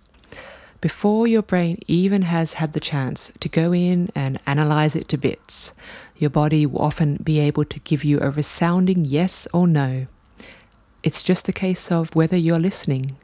Before 0.82 1.28
your 1.28 1.44
brain 1.44 1.78
even 1.88 2.24
has 2.24 2.54
had 2.54 2.74
the 2.74 2.80
chance 2.80 3.32
to 3.40 3.48
go 3.48 3.74
in 3.74 4.10
and 4.16 4.40
analyze 4.46 4.96
it 4.96 5.08
to 5.10 5.18
bits, 5.18 5.74
your 6.18 6.32
body 6.32 6.66
will 6.66 6.82
often 6.82 7.18
be 7.18 7.40
able 7.40 7.66
to 7.66 7.80
give 7.80 8.04
you 8.04 8.20
a 8.20 8.32
resounding 8.32 9.06
yes 9.06 9.48
or 9.54 9.68
no. 9.68 10.08
It's 11.04 11.24
just 11.24 11.48
a 11.48 11.54
case 11.54 11.92
of 11.92 12.16
whether 12.16 12.36
you're 12.36 12.60
listening 12.60 13.16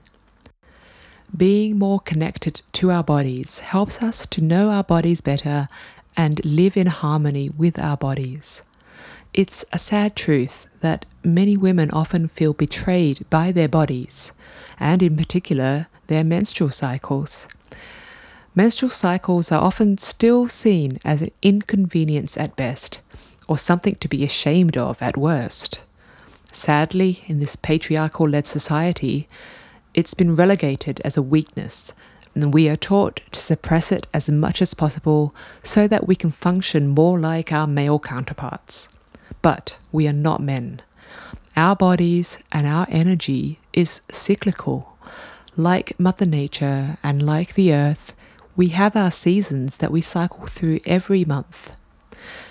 being 1.35 1.77
more 1.77 1.99
connected 1.99 2.61
to 2.71 2.91
our 2.91 3.03
bodies 3.03 3.59
helps 3.59 4.01
us 4.01 4.25
to 4.27 4.41
know 4.41 4.69
our 4.69 4.83
bodies 4.83 5.21
better 5.21 5.67
and 6.15 6.43
live 6.45 6.77
in 6.77 6.87
harmony 6.87 7.49
with 7.49 7.77
our 7.77 7.97
bodies. 7.97 8.63
It's 9.33 9.65
a 9.73 9.77
sad 9.77 10.15
truth 10.15 10.67
that 10.79 11.05
many 11.23 11.57
women 11.57 11.91
often 11.91 12.27
feel 12.27 12.53
betrayed 12.53 13.25
by 13.29 13.51
their 13.51 13.67
bodies, 13.67 14.31
and 14.79 15.03
in 15.03 15.17
particular, 15.17 15.87
their 16.07 16.23
menstrual 16.23 16.71
cycles. 16.71 17.47
Menstrual 18.55 18.89
cycles 18.89 19.51
are 19.51 19.61
often 19.61 19.97
still 19.97 20.47
seen 20.47 20.99
as 21.05 21.21
an 21.21 21.31
inconvenience 21.41 22.35
at 22.37 22.55
best, 22.55 23.01
or 23.47 23.57
something 23.57 23.95
to 23.95 24.07
be 24.07 24.23
ashamed 24.23 24.75
of 24.75 25.01
at 25.01 25.15
worst. 25.15 25.83
Sadly, 26.51 27.23
in 27.27 27.39
this 27.39 27.55
patriarchal 27.55 28.27
led 28.27 28.47
society, 28.47 29.27
it's 29.93 30.13
been 30.13 30.35
relegated 30.35 30.99
as 31.05 31.17
a 31.17 31.21
weakness, 31.21 31.93
and 32.33 32.53
we 32.53 32.67
are 32.67 32.75
taught 32.75 33.21
to 33.31 33.39
suppress 33.39 33.91
it 33.91 34.07
as 34.13 34.29
much 34.29 34.61
as 34.61 34.73
possible 34.73 35.35
so 35.63 35.87
that 35.87 36.07
we 36.07 36.15
can 36.15 36.31
function 36.31 36.87
more 36.87 37.19
like 37.19 37.51
our 37.51 37.67
male 37.67 37.99
counterparts. 37.99 38.89
But 39.41 39.77
we 39.91 40.07
are 40.07 40.13
not 40.13 40.41
men. 40.41 40.81
Our 41.55 41.75
bodies 41.75 42.39
and 42.51 42.67
our 42.67 42.87
energy 42.89 43.59
is 43.73 44.01
cyclical. 44.11 44.96
Like 45.59 45.99
Mother 45.99 46.27
Nature 46.27 46.99
and 47.01 47.25
like 47.25 47.55
the 47.55 47.73
earth, 47.73 48.15
we 48.55 48.67
have 48.67 48.95
our 48.95 49.09
seasons 49.09 49.77
that 49.77 49.91
we 49.91 50.01
cycle 50.01 50.45
through 50.45 50.77
every 50.85 51.25
month. 51.25 51.75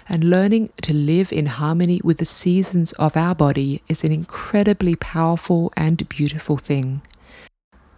And 0.09 0.25
learning 0.25 0.71
to 0.83 0.93
live 0.93 1.33
in 1.33 1.47
harmony 1.47 2.01
with 2.03 2.19
the 2.19 2.25
seasons 2.25 2.91
of 2.95 3.17
our 3.17 3.33
body 3.33 3.81
is 3.89 4.03
an 4.03 4.11
incredibly 4.11 4.97
powerful 4.97 5.73
and 5.77 6.09
beautiful 6.09 6.57
thing. 6.57 7.01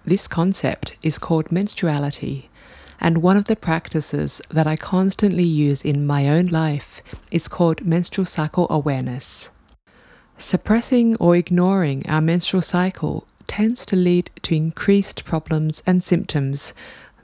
This 0.04 0.28
concept 0.28 0.98
is 1.02 1.18
called 1.18 1.48
menstruality, 1.48 2.48
and 3.00 3.22
one 3.22 3.38
of 3.38 3.46
the 3.46 3.56
practices 3.56 4.42
that 4.50 4.66
I 4.66 4.76
constantly 4.76 5.44
use 5.44 5.86
in 5.86 6.06
my 6.06 6.28
own 6.28 6.46
life 6.46 7.00
is 7.30 7.48
called 7.48 7.86
menstrual 7.86 8.26
cycle 8.26 8.66
awareness. 8.68 9.48
Suppressing 10.36 11.16
or 11.16 11.34
ignoring 11.34 12.06
our 12.10 12.20
menstrual 12.20 12.62
cycle 12.62 13.26
tends 13.48 13.84
to 13.86 13.96
lead 13.96 14.30
to 14.42 14.54
increased 14.54 15.24
problems 15.24 15.82
and 15.86 16.04
symptoms 16.04 16.72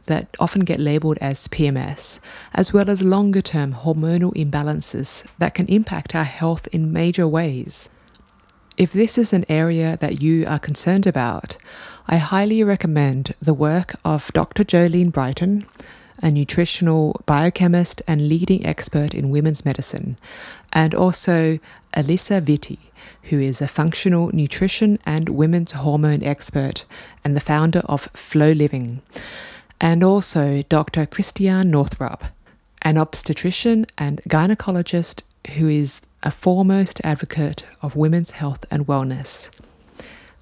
that 0.07 0.35
often 0.39 0.65
get 0.65 0.81
labeled 0.81 1.19
as 1.21 1.49
PMS, 1.49 2.19
as 2.53 2.73
well 2.73 2.91
as 2.91 3.03
longer 3.03 3.41
term 3.41 3.75
hormonal 3.75 4.35
imbalances 4.35 5.25
that 5.39 5.55
can 5.55 5.67
impact 5.67 6.15
our 6.15 6.25
health 6.25 6.67
in 6.73 6.93
major 6.93 7.29
ways. 7.29 7.89
If 8.77 8.93
this 8.93 9.17
is 9.17 9.33
an 9.33 9.45
area 9.49 9.97
that 9.99 10.21
you 10.21 10.45
are 10.47 10.59
concerned 10.59 11.07
about, 11.07 11.57
I 12.09 12.17
highly 12.17 12.65
recommend 12.65 13.35
the 13.41 13.55
work 13.55 13.95
of 14.05 14.33
Dr. 14.33 14.65
Jolene 14.65 15.13
Brighten, 15.13 15.65
a 16.23 16.31
nutritional 16.31 17.21
biochemist 17.25 18.03
and 18.09 18.29
leading 18.29 18.67
expert 18.67 19.15
in 19.15 19.31
women's 19.31 19.65
medicine, 19.65 20.19
and 20.73 20.95
also 20.95 21.59
Alisa 21.97 22.41
Vitti, 22.41 22.79
who 23.25 23.41
is 23.41 23.61
a 23.61 23.69
functional 23.69 24.31
nutrition 24.33 24.99
and 25.07 25.29
women's 25.29 25.73
hormone 25.73 26.23
expert 26.23 26.85
and 27.25 27.37
the 27.37 27.41
founder 27.41 27.81
of 27.81 28.09
FLO 28.15 28.53
Living, 28.53 29.03
and 29.81 30.03
also 30.03 30.63
Dr. 30.63 31.07
Christiane 31.07 31.71
Northrup, 31.71 32.25
an 32.83 32.99
obstetrician 32.99 33.87
and 33.97 34.21
gynecologist 34.29 35.23
who 35.57 35.69
is 35.69 36.01
a 36.23 36.31
foremost 36.31 37.01
advocate 37.05 37.65
of 37.83 37.97
women's 37.97 38.33
health 38.33 38.65
and 38.71 38.87
wellness. 38.87 39.51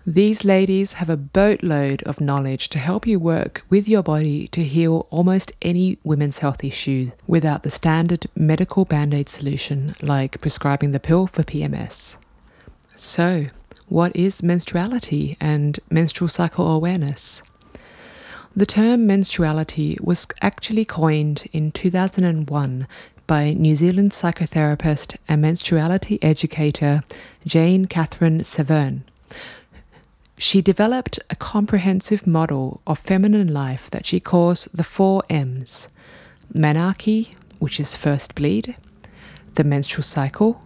These 0.07 0.45
ladies 0.45 0.95
have 0.95 1.09
a 1.09 1.17
boatload 1.17 2.03
of 2.03 2.21
knowledge 2.21 2.69
to 2.71 2.81
help 2.81 3.07
you 3.07 3.21
work 3.21 3.63
with 3.71 3.89
your 3.89 4.03
body 4.03 4.49
to 4.49 4.65
heal 4.65 5.07
almost 5.11 5.53
any 5.63 5.99
women's 6.03 6.41
health 6.41 6.65
issue 6.65 7.13
without 7.29 7.63
the 7.63 7.71
standard 7.71 8.27
medical 8.35 8.85
band 8.85 9.15
aid 9.15 9.29
solution 9.29 9.95
like 10.03 10.41
prescribing 10.41 10.91
the 10.91 10.99
pill 10.99 11.29
for 11.29 11.45
PMS. 11.45 12.17
So, 13.05 13.47
what 13.89 14.15
is 14.15 14.43
menstruality 14.43 15.37
and 15.41 15.81
menstrual 15.91 16.29
cycle 16.29 16.71
awareness? 16.71 17.43
The 18.55 18.65
term 18.65 19.09
menstruality 19.09 20.01
was 20.01 20.29
actually 20.41 20.85
coined 20.85 21.47
in 21.53 21.73
2001 21.73 22.87
by 23.27 23.55
New 23.55 23.75
Zealand 23.75 24.13
psychotherapist 24.13 25.17
and 25.27 25.43
menstruality 25.43 26.21
educator 26.23 27.03
Jane 27.45 27.87
Catherine 27.87 28.45
Severn. 28.45 29.03
She 30.39 30.63
developed 30.63 31.19
a 31.29 31.35
comprehensive 31.35 32.25
model 32.25 32.83
of 32.87 33.01
feminine 33.01 33.53
life 33.53 33.91
that 33.91 34.07
she 34.07 34.21
calls 34.21 34.69
the 34.73 34.85
four 34.85 35.25
M's 35.29 35.89
menarche, 36.55 37.35
which 37.59 37.81
is 37.81 37.97
first 37.97 38.37
bleed, 38.37 38.77
the 39.57 39.65
menstrual 39.65 40.05
cycle, 40.05 40.63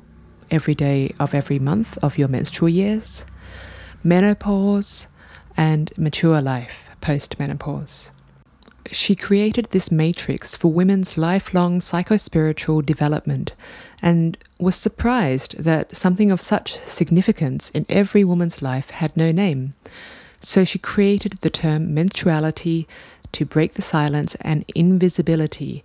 every 0.50 0.74
day 0.74 1.14
of 1.18 1.34
every 1.34 1.58
month 1.58 1.98
of 1.98 2.18
your 2.18 2.28
menstrual 2.28 2.68
years, 2.68 3.24
menopause, 4.02 5.06
and 5.56 5.92
mature 5.96 6.40
life 6.40 6.86
post 7.00 7.38
menopause. 7.38 8.10
She 8.90 9.14
created 9.14 9.68
this 9.70 9.90
matrix 9.90 10.56
for 10.56 10.72
women's 10.72 11.16
lifelong 11.18 11.80
psychospiritual 11.80 12.86
development 12.86 13.54
and 14.00 14.38
was 14.58 14.76
surprised 14.76 15.56
that 15.58 15.96
something 15.96 16.30
of 16.30 16.40
such 16.40 16.76
significance 16.76 17.70
in 17.70 17.86
every 17.88 18.24
woman's 18.24 18.62
life 18.62 18.90
had 18.90 19.16
no 19.16 19.32
name. 19.32 19.74
So 20.40 20.64
she 20.64 20.78
created 20.78 21.32
the 21.40 21.50
term 21.50 21.94
menstruality 21.94 22.86
to 23.32 23.44
break 23.44 23.74
the 23.74 23.82
silence 23.82 24.36
and 24.40 24.64
invisibility 24.74 25.84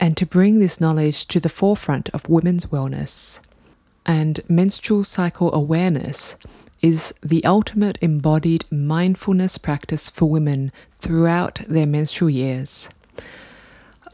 and 0.00 0.16
to 0.16 0.26
bring 0.26 0.58
this 0.58 0.80
knowledge 0.80 1.26
to 1.28 1.38
the 1.38 1.48
forefront 1.48 2.08
of 2.10 2.28
women's 2.28 2.66
wellness. 2.66 3.38
And 4.04 4.40
menstrual 4.48 5.04
cycle 5.04 5.54
awareness 5.54 6.36
is 6.80 7.14
the 7.22 7.44
ultimate 7.44 7.96
embodied 8.00 8.64
mindfulness 8.70 9.56
practice 9.56 10.08
for 10.08 10.28
women 10.28 10.72
throughout 10.90 11.60
their 11.68 11.86
menstrual 11.86 12.30
years. 12.30 12.88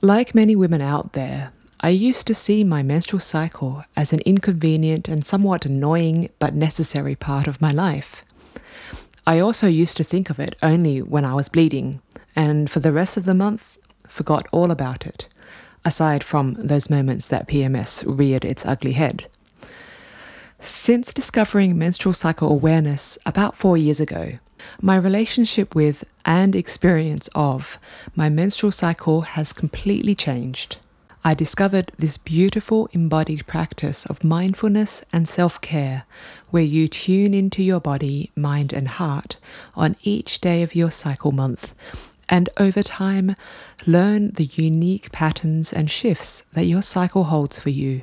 Like 0.02 0.35
many 0.35 0.54
women 0.54 0.83
out 0.83 1.14
there, 1.14 1.52
I 1.80 1.88
used 1.90 2.26
to 2.26 2.35
see 2.35 2.64
my 2.64 2.83
menstrual 2.83 3.21
cycle 3.21 3.85
as 3.97 4.12
an 4.12 4.21
inconvenient 4.21 5.09
and 5.09 5.25
somewhat 5.25 5.64
annoying 5.64 6.28
but 6.38 6.54
necessary 6.54 7.14
part 7.14 7.47
of 7.47 7.61
my 7.61 7.71
life. 7.71 8.25
I 9.26 9.38
also 9.38 9.66
used 9.66 9.97
to 9.99 10.04
think 10.04 10.28
of 10.28 10.38
it 10.38 10.57
only 10.62 11.00
when 11.02 11.25
I 11.25 11.35
was 11.35 11.49
bleeding, 11.49 12.00
and 12.35 12.71
for 12.71 12.80
the 12.80 12.92
rest 12.92 13.16
of 13.16 13.25
the 13.25 13.35
month, 13.35 13.78
forgot 14.07 14.47
all 14.52 14.71
about 14.71 15.07
it, 15.07 15.28
aside 15.85 16.25
from 16.25 16.54
those 16.54 16.90
moments 16.90 17.28
that 17.28 17.49
PMS 17.49 18.04
reared 18.07 18.45
its 18.45 18.66
ugly 18.66 18.92
head. 18.92 19.28
Since 20.61 21.12
discovering 21.12 21.79
menstrual 21.79 22.12
cycle 22.12 22.50
awareness 22.50 23.17
about 23.25 23.57
four 23.57 23.77
years 23.77 24.00
ago, 24.00 24.38
my 24.83 24.97
relationship 24.97 25.75
with 25.75 26.05
and 26.25 26.57
experience 26.57 27.29
of 27.35 27.79
my 28.17 28.29
menstrual 28.29 28.73
cycle 28.73 29.21
has 29.23 29.53
completely 29.53 30.17
changed. 30.17 30.79
I 31.25 31.35
discovered 31.35 31.93
this 31.99 32.17
beautiful 32.17 32.88
embodied 32.93 33.47
practice 33.47 34.05
of 34.07 34.25
mindfulness 34.25 35.03
and 35.12 35.29
self 35.29 35.61
care, 35.61 36.05
where 36.50 36.62
you 36.62 36.88
tune 36.88 37.35
into 37.35 37.62
your 37.62 37.81
body, 37.81 38.33
mind, 38.35 38.73
and 38.73 38.88
heart 38.88 39.37
on 39.77 39.97
each 40.03 40.41
day 40.41 40.62
of 40.62 40.75
your 40.75 40.91
cycle 40.91 41.33
month, 41.33 41.73
and 42.29 42.49
over 42.57 42.83
time, 42.83 43.37
learn 43.87 44.33
the 44.33 44.45
unique 44.45 45.12
patterns 45.12 45.73
and 45.73 45.91
shifts 45.91 46.43
that 46.53 46.65
your 46.65 46.83
cycle 46.83 47.25
holds 47.25 47.59
for 47.59 47.71
you. 47.71 48.03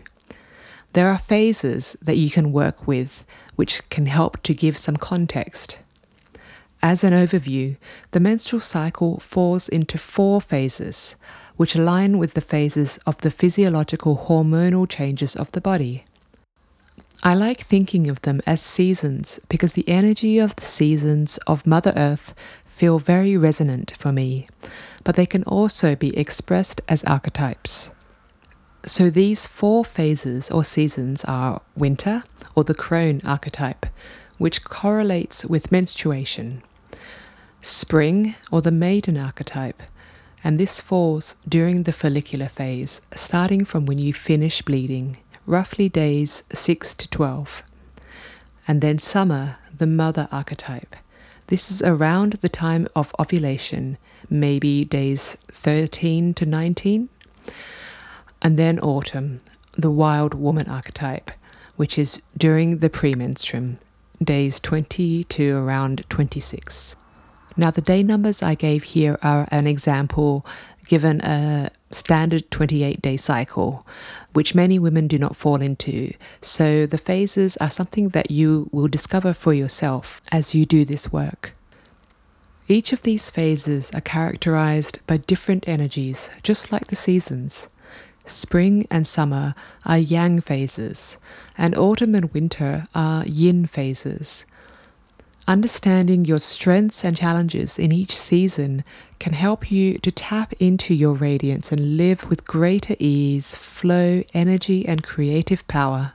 There 0.95 1.09
are 1.09 1.17
phases 1.17 1.97
that 2.01 2.15
you 2.15 2.29
can 2.29 2.53
work 2.53 2.87
with 2.87 3.25
which 3.57 3.81
can 3.89 4.05
help 4.05 4.41
to 4.43 4.53
give 4.53 4.77
some 4.77 4.95
context. 4.95 5.77
As 6.81 7.03
an 7.03 7.11
overview, 7.11 7.75
the 8.11 8.21
menstrual 8.21 8.61
cycle 8.61 9.19
falls 9.19 9.67
into 9.67 9.97
four 9.97 10.39
phases, 10.39 11.17
which 11.57 11.75
align 11.75 12.17
with 12.17 12.33
the 12.33 12.39
phases 12.39 12.97
of 13.05 13.17
the 13.17 13.29
physiological 13.29 14.25
hormonal 14.29 14.87
changes 14.87 15.35
of 15.35 15.51
the 15.51 15.59
body. 15.59 16.05
I 17.21 17.33
like 17.33 17.59
thinking 17.59 18.09
of 18.09 18.21
them 18.21 18.39
as 18.47 18.61
seasons 18.61 19.41
because 19.49 19.73
the 19.73 19.89
energy 19.89 20.39
of 20.39 20.55
the 20.55 20.63
seasons 20.63 21.37
of 21.45 21.67
Mother 21.67 21.91
Earth 21.97 22.33
feel 22.65 22.99
very 22.99 23.35
resonant 23.35 23.91
for 23.97 24.13
me, 24.13 24.45
but 25.03 25.17
they 25.17 25.25
can 25.25 25.43
also 25.43 25.93
be 25.93 26.17
expressed 26.17 26.79
as 26.87 27.03
archetypes. 27.03 27.91
So 28.87 29.09
these 29.09 29.47
four 29.47 29.83
phases 29.83 30.51
or 30.51 30.63
seasons 30.63 31.25
are 31.25 31.63
winter, 31.75 32.23
or 32.53 32.63
the 32.63 32.75
crone 32.75 33.19
archetype, 33.25 33.87
which 34.37 34.63
correlates 34.63 35.43
with 35.43 35.71
menstruation, 35.71 36.61
spring, 37.61 38.35
or 38.51 38.61
the 38.61 38.71
maiden 38.71 39.17
archetype, 39.17 39.81
and 40.43 40.59
this 40.59 40.81
falls 40.81 41.35
during 41.49 41.83
the 41.83 41.93
follicular 41.93 42.47
phase, 42.47 43.01
starting 43.15 43.65
from 43.65 43.87
when 43.87 43.97
you 43.97 44.13
finish 44.13 44.61
bleeding, 44.61 45.17
roughly 45.47 45.89
days 45.89 46.43
6 46.53 46.93
to 46.93 47.09
12. 47.09 47.63
And 48.67 48.81
then 48.81 48.99
summer, 48.99 49.57
the 49.75 49.87
mother 49.87 50.27
archetype. 50.31 50.95
This 51.47 51.71
is 51.71 51.81
around 51.81 52.33
the 52.33 52.49
time 52.49 52.87
of 52.95 53.15
ovulation, 53.19 53.97
maybe 54.29 54.85
days 54.85 55.37
13 55.51 56.35
to 56.35 56.45
19 56.45 57.09
and 58.45 58.59
then 58.59 58.77
autumn, 58.81 59.41
the 59.75 59.89
wild 59.89 60.35
woman 60.35 60.69
archetype, 60.69 61.31
which 61.77 61.97
is 61.97 62.21
during 62.37 62.77
the 62.77 62.91
premenstruum, 62.91 63.77
days 64.23 64.59
20 64.59 65.23
to 65.23 65.57
around 65.57 66.07
26. 66.09 66.95
Now, 67.57 67.71
the 67.71 67.81
day 67.81 68.03
numbers 68.03 68.43
I 68.43 68.53
gave 68.53 68.83
here 68.83 69.17
are 69.23 69.47
an 69.49 69.65
example 69.65 70.45
given 70.85 71.21
a 71.21 71.71
standard 71.89 72.51
28 72.51 73.01
day 73.01 73.17
cycle, 73.17 73.83
which 74.33 74.53
many 74.53 74.77
women 74.77 75.07
do 75.07 75.17
not 75.17 75.35
fall 75.35 75.59
into. 75.59 76.13
So, 76.39 76.85
the 76.85 76.99
phases 76.99 77.57
are 77.57 77.71
something 77.71 78.09
that 78.09 78.29
you 78.29 78.69
will 78.71 78.87
discover 78.87 79.33
for 79.33 79.55
yourself 79.55 80.21
as 80.31 80.53
you 80.53 80.65
do 80.65 80.85
this 80.85 81.11
work. 81.11 81.53
Each 82.67 82.93
of 82.93 83.01
these 83.01 83.31
phases 83.31 83.89
are 83.95 84.01
characterized 84.01 84.99
by 85.07 85.17
different 85.17 85.67
energies, 85.67 86.29
just 86.43 86.71
like 86.71 86.87
the 86.87 86.95
seasons. 86.95 87.69
Spring 88.25 88.87
and 88.89 89.05
summer 89.05 89.53
are 89.85 89.97
yang 89.97 90.41
phases, 90.41 91.17
and 91.57 91.75
autumn 91.75 92.15
and 92.15 92.33
winter 92.33 92.87
are 92.95 93.23
yin 93.25 93.65
phases. 93.67 94.45
Understanding 95.47 96.25
your 96.25 96.39
strengths 96.39 97.05
and 97.05 97.15
challenges 97.15 97.77
in 97.77 97.91
each 97.91 98.17
season 98.17 98.83
can 99.19 99.33
help 99.33 99.71
you 99.71 99.99
to 99.99 100.11
tap 100.11 100.53
into 100.59 100.95
your 100.95 101.13
radiance 101.13 101.71
and 101.71 101.97
live 101.97 102.27
with 102.27 102.45
greater 102.45 102.95
ease, 102.97 103.55
flow, 103.55 104.23
energy, 104.33 104.87
and 104.87 105.03
creative 105.03 105.67
power. 105.67 106.13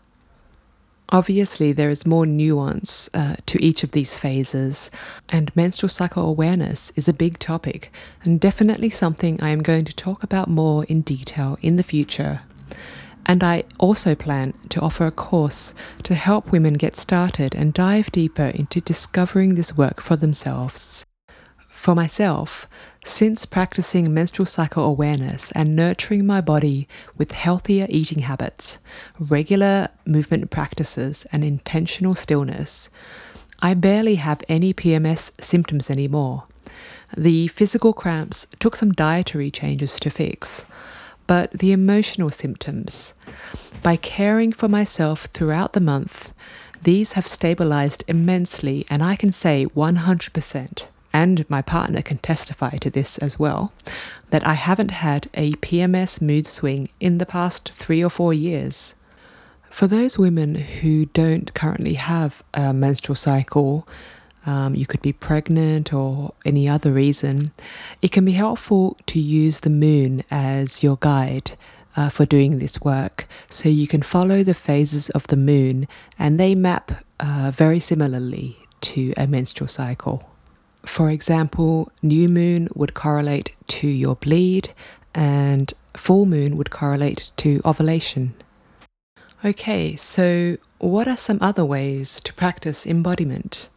Obviously, 1.13 1.73
there 1.73 1.91
is 1.91 2.07
more 2.07 2.25
nuance 2.25 3.11
uh, 3.15 3.35
to 3.47 3.61
each 3.63 3.83
of 3.83 3.91
these 3.91 4.17
phases, 4.17 4.93
and 5.29 5.55
menstrual 5.57 5.89
cycle 5.89 6.29
awareness 6.29 6.93
is 6.95 7.09
a 7.09 7.13
big 7.13 7.39
topic 7.41 7.93
and 8.23 8.39
definitely 8.39 8.91
something 8.91 9.43
I 9.43 9.49
am 9.49 9.61
going 9.63 9.85
to 9.87 9.93
talk 9.95 10.23
about 10.23 10.49
more 10.49 10.85
in 10.85 11.01
detail 11.01 11.59
in 11.63 11.75
the 11.75 11.83
future. 11.83 12.43
And 13.27 13.43
I 13.43 13.65
also 13.79 14.15
plan 14.15 14.55
to 14.69 14.81
offer 14.81 15.05
a 15.07 15.11
course 15.11 15.75
to 16.05 16.15
help 16.15 16.53
women 16.53 16.75
get 16.75 16.97
started 16.97 17.57
and 17.57 17.75
dive 17.75 18.13
deeper 18.13 18.47
into 18.47 18.81
discovering 18.81 19.57
this 19.57 19.77
work 19.77 20.01
for 20.01 20.15
themselves. 20.15 21.05
For 21.69 21.95
myself, 21.95 22.69
since 23.05 23.47
practicing 23.47 24.13
menstrual 24.13 24.47
cycle 24.47 24.85
awareness 24.85 25.51
and 25.53 25.75
nurturing 25.75 26.27
my 26.27 26.41
body 26.41 26.87
with 27.17 27.33
healthier 27.33 27.87
eating 27.89 28.21
habits, 28.21 28.79
regular 29.19 29.89
movement 30.05 30.51
practices, 30.51 31.27
and 31.33 31.45
intentional 31.45 32.15
stillness, 32.15 32.91
I 33.61 33.75
barely 33.75 34.17
have 34.17 34.43
any 34.49 34.73
PMS 34.75 35.33
symptoms 35.41 35.91
anymore. 35.91 36.45
The 37.17 37.49
physical 37.49 37.93
cramps 37.93 38.47
took 38.59 38.77
some 38.77 38.93
dietary 38.93 39.51
changes 39.51 39.99
to 40.01 40.11
fix, 40.11 40.67
but 41.27 41.51
the 41.53 41.73
emotional 41.73 42.31
symptoms, 42.31 43.15
by 43.83 43.97
caring 43.97 44.53
for 44.53 44.69
myself 44.69 45.25
throughout 45.27 45.73
the 45.73 45.81
month, 45.81 46.33
these 46.83 47.13
have 47.13 47.27
stabilized 47.27 48.05
immensely, 48.09 48.87
and 48.89 49.03
I 49.03 49.17
can 49.17 49.33
say 49.33 49.67
100% 49.75 50.89
and 51.13 51.49
my 51.51 51.63
partner 51.63 52.03
can 52.03 52.19
testify 52.19 52.77
to 52.79 52.91
this 52.91 53.19
as 53.19 53.39
well, 53.39 53.73
that 54.31 54.47
I 54.47 54.55
haven't 54.55 54.93
had 54.93 55.29
a 55.35 55.53
PMS 55.55 56.21
mood 56.21 56.47
swing 56.47 56.89
in 57.01 57.19
the 57.19 57.27
past 57.27 57.73
three 57.73 58.03
or 58.03 58.11
four 58.11 58.33
years. 58.33 58.95
For 59.71 59.87
those 59.87 60.19
women 60.19 60.55
who 60.57 61.07
don't 61.07 61.55
currently 61.55 61.95
have 61.95 62.43
a 62.55 62.73
menstrual 62.73 63.17
cycle, 63.17 63.87
um, 64.47 64.75
you 64.75 64.87
could 64.87 65.03
be 65.03 65.13
pregnant 65.13 65.93
or 65.93 66.33
any 66.45 66.69
other 66.69 66.93
reason, 66.93 67.53
it 68.01 68.11
can 68.11 68.25
be 68.25 68.33
helpful 68.33 68.97
to 69.07 69.21
use 69.21 69.61
the 69.61 69.71
moon 69.71 70.23
as 70.31 70.83
your 70.83 70.97
guide 71.01 71.53
uh, 71.97 72.09
for 72.09 72.25
doing 72.25 72.59
this 72.59 72.81
work. 72.81 73.27
So 73.49 73.69
you 73.69 73.87
can 73.87 74.03
follow 74.03 74.43
the 74.43 74.55
phases 74.55 75.11
of 75.11 75.27
the 75.27 75.37
moon, 75.37 75.87
and 76.19 76.39
they 76.39 76.55
map 76.55 77.05
uh, 77.19 77.53
very 77.55 77.81
similarly 77.81 78.57
to 78.83 79.13
a 79.17 79.27
menstrual 79.27 79.69
cycle. 79.69 80.30
For 80.85 81.11
example, 81.11 81.91
new 82.03 82.29
moon 82.29 82.69
would 82.75 82.95
correlate 82.95 83.55
to 83.69 83.89
your 83.89 84.17
bleed, 84.17 84.73
and 85.15 85.73
full 85.97 86.27
moon 86.27 86.57
would 86.57 86.71
correlate 86.71 87.31
to 87.39 87.61
ovulation. 87.65 88.35
Okay, 89.45 89.97
so 89.97 90.57
what 90.79 91.09
are 91.09 91.17
some 91.17 91.39
other 91.41 91.65
ways 91.65 92.21
to 92.21 92.33
practice 92.35 92.87
embodiment? 92.87 93.69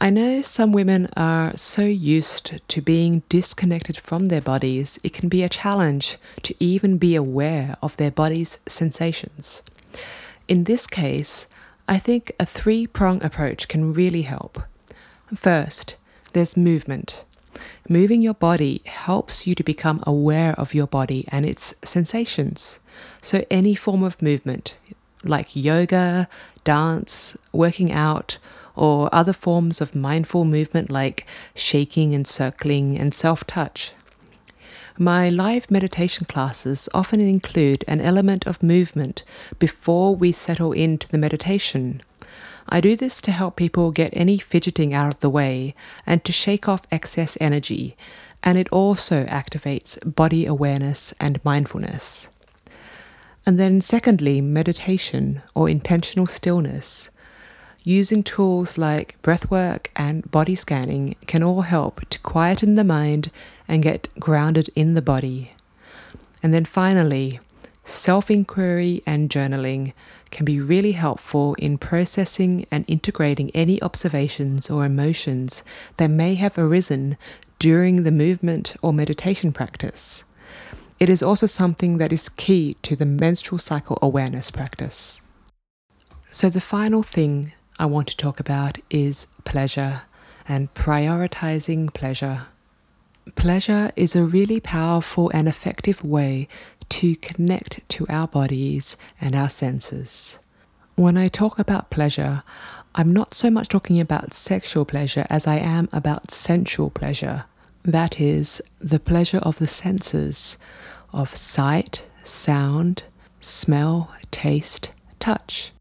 I 0.00 0.10
know 0.10 0.42
some 0.42 0.70
women 0.70 1.08
are 1.16 1.56
so 1.56 1.82
used 1.82 2.60
to 2.68 2.80
being 2.80 3.22
disconnected 3.28 3.98
from 3.98 4.26
their 4.26 4.40
bodies, 4.40 4.98
it 5.02 5.12
can 5.12 5.28
be 5.28 5.42
a 5.42 5.48
challenge 5.48 6.18
to 6.44 6.54
even 6.60 6.98
be 6.98 7.16
aware 7.16 7.76
of 7.82 7.96
their 7.96 8.12
body's 8.12 8.60
sensations. 8.66 9.62
In 10.46 10.64
this 10.64 10.86
case, 10.86 11.48
I 11.88 11.98
think 11.98 12.32
a 12.38 12.46
three 12.46 12.86
prong 12.86 13.22
approach 13.24 13.66
can 13.66 13.92
really 13.92 14.22
help. 14.22 14.62
First, 15.34 15.96
there's 16.32 16.56
movement. 16.56 17.24
Moving 17.88 18.22
your 18.22 18.34
body 18.34 18.82
helps 18.86 19.46
you 19.46 19.54
to 19.54 19.62
become 19.62 20.02
aware 20.06 20.52
of 20.58 20.74
your 20.74 20.86
body 20.86 21.26
and 21.28 21.44
its 21.44 21.74
sensations. 21.82 22.80
So, 23.20 23.44
any 23.50 23.74
form 23.74 24.02
of 24.02 24.22
movement, 24.22 24.76
like 25.24 25.56
yoga, 25.56 26.28
dance, 26.64 27.36
working 27.52 27.92
out, 27.92 28.38
or 28.76 29.12
other 29.12 29.32
forms 29.32 29.80
of 29.80 29.94
mindful 29.94 30.44
movement 30.44 30.90
like 30.90 31.26
shaking 31.54 32.14
and 32.14 32.26
circling 32.26 32.98
and 32.98 33.12
self 33.12 33.46
touch. 33.46 33.94
My 34.96 35.28
live 35.28 35.70
meditation 35.70 36.26
classes 36.26 36.88
often 36.94 37.20
include 37.20 37.84
an 37.86 38.00
element 38.00 38.46
of 38.46 38.62
movement 38.62 39.24
before 39.58 40.16
we 40.16 40.32
settle 40.32 40.72
into 40.72 41.08
the 41.08 41.18
meditation. 41.18 42.02
I 42.68 42.80
do 42.80 42.96
this 42.96 43.20
to 43.22 43.32
help 43.32 43.56
people 43.56 43.90
get 43.90 44.10
any 44.12 44.38
fidgeting 44.38 44.92
out 44.92 45.08
of 45.12 45.20
the 45.20 45.30
way 45.30 45.74
and 46.06 46.22
to 46.24 46.32
shake 46.32 46.68
off 46.68 46.86
excess 46.90 47.38
energy, 47.40 47.96
and 48.42 48.58
it 48.58 48.68
also 48.70 49.24
activates 49.24 49.98
body 50.14 50.44
awareness 50.44 51.14
and 51.18 51.42
mindfulness. 51.44 52.28
And 53.46 53.58
then, 53.58 53.80
secondly, 53.80 54.42
meditation 54.42 55.40
or 55.54 55.70
intentional 55.70 56.26
stillness. 56.26 57.10
Using 57.82 58.22
tools 58.22 58.76
like 58.76 59.16
breathwork 59.22 59.86
and 59.96 60.30
body 60.30 60.54
scanning 60.54 61.16
can 61.26 61.42
all 61.42 61.62
help 61.62 62.06
to 62.10 62.18
quieten 62.18 62.74
the 62.74 62.84
mind 62.84 63.30
and 63.66 63.82
get 63.82 64.08
grounded 64.20 64.68
in 64.74 64.92
the 64.92 65.00
body. 65.00 65.52
And 66.42 66.52
then 66.52 66.66
finally, 66.66 67.40
self 67.86 68.30
inquiry 68.30 69.02
and 69.06 69.30
journaling 69.30 69.94
can 70.30 70.44
be 70.44 70.60
really 70.60 70.92
helpful 70.92 71.54
in 71.54 71.78
processing 71.78 72.66
and 72.70 72.84
integrating 72.86 73.50
any 73.54 73.80
observations 73.82 74.70
or 74.70 74.84
emotions 74.84 75.64
that 75.96 76.08
may 76.08 76.34
have 76.34 76.58
arisen 76.58 77.16
during 77.58 78.02
the 78.02 78.10
movement 78.10 78.76
or 78.82 78.92
meditation 78.92 79.52
practice. 79.52 80.24
It 81.00 81.08
is 81.08 81.22
also 81.22 81.46
something 81.46 81.98
that 81.98 82.12
is 82.12 82.28
key 82.28 82.76
to 82.82 82.96
the 82.96 83.04
menstrual 83.04 83.58
cycle 83.58 83.98
awareness 84.02 84.50
practice. 84.50 85.20
So, 86.30 86.50
the 86.50 86.60
final 86.60 87.02
thing 87.02 87.52
I 87.78 87.86
want 87.86 88.08
to 88.08 88.16
talk 88.16 88.40
about 88.40 88.78
is 88.90 89.28
pleasure 89.44 90.02
and 90.48 90.72
prioritizing 90.74 91.92
pleasure. 91.94 92.46
Pleasure 93.36 93.92
is 93.94 94.16
a 94.16 94.24
really 94.24 94.58
powerful 94.58 95.30
and 95.32 95.46
effective 95.48 96.02
way 96.02 96.48
to 96.90 97.16
connect 97.16 97.88
to 97.90 98.06
our 98.08 98.28
bodies 98.28 98.96
and 99.20 99.34
our 99.34 99.48
senses. 99.48 100.38
When 100.94 101.16
I 101.16 101.28
talk 101.28 101.58
about 101.58 101.90
pleasure, 101.90 102.42
I'm 102.94 103.12
not 103.12 103.34
so 103.34 103.50
much 103.50 103.68
talking 103.68 104.00
about 104.00 104.34
sexual 104.34 104.84
pleasure 104.84 105.26
as 105.30 105.46
I 105.46 105.56
am 105.56 105.88
about 105.92 106.30
sensual 106.30 106.90
pleasure. 106.90 107.44
That 107.84 108.20
is, 108.20 108.60
the 108.80 108.98
pleasure 108.98 109.38
of 109.38 109.58
the 109.58 109.68
senses 109.68 110.58
of 111.12 111.36
sight, 111.36 112.06
sound, 112.24 113.04
smell, 113.40 114.14
taste, 114.30 114.92
touch. 115.20 115.72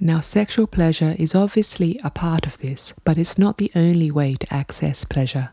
Now, 0.00 0.20
sexual 0.20 0.66
pleasure 0.66 1.14
is 1.18 1.34
obviously 1.34 2.00
a 2.02 2.10
part 2.10 2.46
of 2.46 2.58
this, 2.58 2.94
but 3.04 3.18
it's 3.18 3.38
not 3.38 3.58
the 3.58 3.70
only 3.76 4.10
way 4.10 4.34
to 4.34 4.52
access 4.52 5.04
pleasure. 5.04 5.50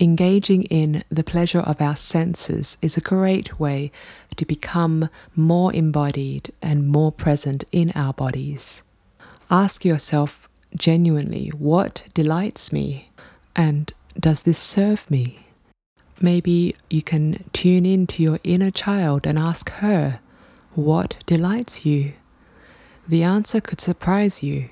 Engaging 0.00 0.62
in 0.64 1.02
the 1.08 1.24
pleasure 1.24 1.58
of 1.58 1.80
our 1.80 1.96
senses 1.96 2.78
is 2.80 2.96
a 2.96 3.00
great 3.00 3.58
way 3.58 3.90
to 4.36 4.46
become 4.46 5.10
more 5.34 5.74
embodied 5.74 6.52
and 6.62 6.86
more 6.86 7.10
present 7.10 7.64
in 7.72 7.90
our 7.96 8.12
bodies. 8.12 8.84
Ask 9.50 9.84
yourself 9.84 10.48
genuinely 10.76 11.48
what 11.48 12.04
delights 12.14 12.72
me 12.72 13.10
and 13.56 13.90
does 14.18 14.42
this 14.42 14.60
serve 14.60 15.10
me? 15.10 15.48
Maybe 16.20 16.76
you 16.88 17.02
can 17.02 17.44
tune 17.52 17.84
in 17.84 18.06
to 18.08 18.22
your 18.22 18.38
inner 18.44 18.70
child 18.70 19.26
and 19.26 19.36
ask 19.36 19.68
her, 19.82 20.20
What 20.76 21.16
delights 21.26 21.84
you? 21.84 22.12
The 23.08 23.24
answer 23.24 23.60
could 23.60 23.80
surprise 23.80 24.44
you. 24.44 24.70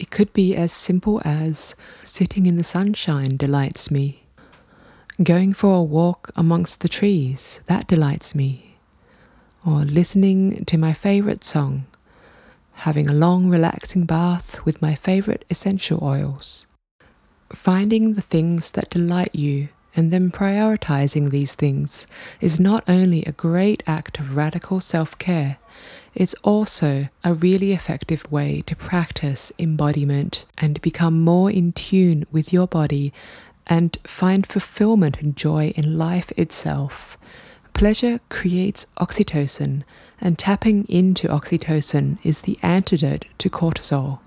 It 0.00 0.10
could 0.10 0.32
be 0.32 0.56
as 0.56 0.72
simple 0.72 1.22
as 1.24 1.76
sitting 2.02 2.46
in 2.46 2.56
the 2.56 2.64
sunshine 2.64 3.36
delights 3.36 3.92
me. 3.92 4.25
Going 5.22 5.54
for 5.54 5.76
a 5.76 5.82
walk 5.82 6.30
amongst 6.36 6.82
the 6.82 6.90
trees, 6.90 7.62
that 7.68 7.86
delights 7.88 8.34
me. 8.34 8.76
Or 9.64 9.80
listening 9.80 10.66
to 10.66 10.76
my 10.76 10.92
favorite 10.92 11.42
song. 11.42 11.86
Having 12.84 13.08
a 13.08 13.14
long, 13.14 13.48
relaxing 13.48 14.04
bath 14.04 14.62
with 14.66 14.82
my 14.82 14.94
favorite 14.94 15.46
essential 15.48 16.04
oils. 16.04 16.66
Finding 17.50 18.12
the 18.12 18.20
things 18.20 18.72
that 18.72 18.90
delight 18.90 19.34
you 19.34 19.70
and 19.96 20.12
then 20.12 20.30
prioritizing 20.30 21.30
these 21.30 21.54
things 21.54 22.06
is 22.38 22.60
not 22.60 22.84
only 22.86 23.24
a 23.24 23.32
great 23.32 23.82
act 23.86 24.20
of 24.20 24.36
radical 24.36 24.80
self 24.80 25.16
care, 25.16 25.56
it's 26.14 26.34
also 26.42 27.08
a 27.24 27.32
really 27.32 27.72
effective 27.72 28.30
way 28.30 28.62
to 28.66 28.76
practice 28.76 29.50
embodiment 29.58 30.44
and 30.58 30.80
become 30.82 31.22
more 31.22 31.50
in 31.50 31.72
tune 31.72 32.26
with 32.30 32.52
your 32.52 32.66
body 32.66 33.14
and 33.66 33.98
find 34.04 34.46
fulfillment 34.46 35.20
and 35.20 35.36
joy 35.36 35.72
in 35.76 35.98
life 35.98 36.32
itself. 36.36 37.18
Pleasure 37.72 38.20
creates 38.28 38.86
oxytocin, 38.98 39.82
and 40.20 40.38
tapping 40.38 40.84
into 40.88 41.28
oxytocin 41.28 42.18
is 42.22 42.42
the 42.42 42.58
antidote 42.62 43.26
to 43.38 43.50
cortisol. 43.50 44.20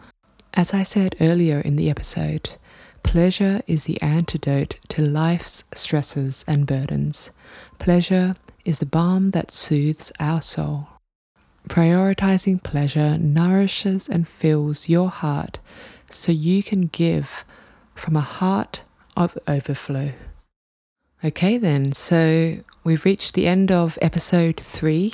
As 0.53 0.73
I 0.73 0.83
said 0.83 1.15
earlier 1.19 1.59
in 1.59 1.75
the 1.75 1.89
episode, 1.89 2.57
Pleasure 3.03 3.61
is 3.65 3.85
the 3.85 3.99
antidote 4.03 4.79
to 4.89 5.01
life's 5.03 5.63
stresses 5.73 6.45
and 6.47 6.67
burdens. 6.67 7.31
Pleasure 7.79 8.35
is 8.65 8.77
the 8.77 8.85
balm 8.85 9.31
that 9.31 9.51
soothes 9.51 10.11
our 10.19 10.41
soul. 10.41 10.87
Prioritizing 11.67 12.61
pleasure 12.61 13.17
nourishes 13.17 14.07
and 14.07 14.27
fills 14.27 14.89
your 14.89 15.09
heart 15.09 15.57
so 16.11 16.31
you 16.31 16.61
can 16.61 16.81
give 16.81 17.43
from 17.95 18.15
a 18.15 18.21
heart 18.21 18.83
of 19.19 19.37
overflow. 19.47 20.13
Okay, 21.23 21.57
then, 21.57 21.91
so 21.93 22.59
we've 22.83 23.03
reached 23.03 23.33
the 23.33 23.45
end 23.45 23.71
of 23.71 23.99
episode 24.01 24.57
three. 24.57 25.13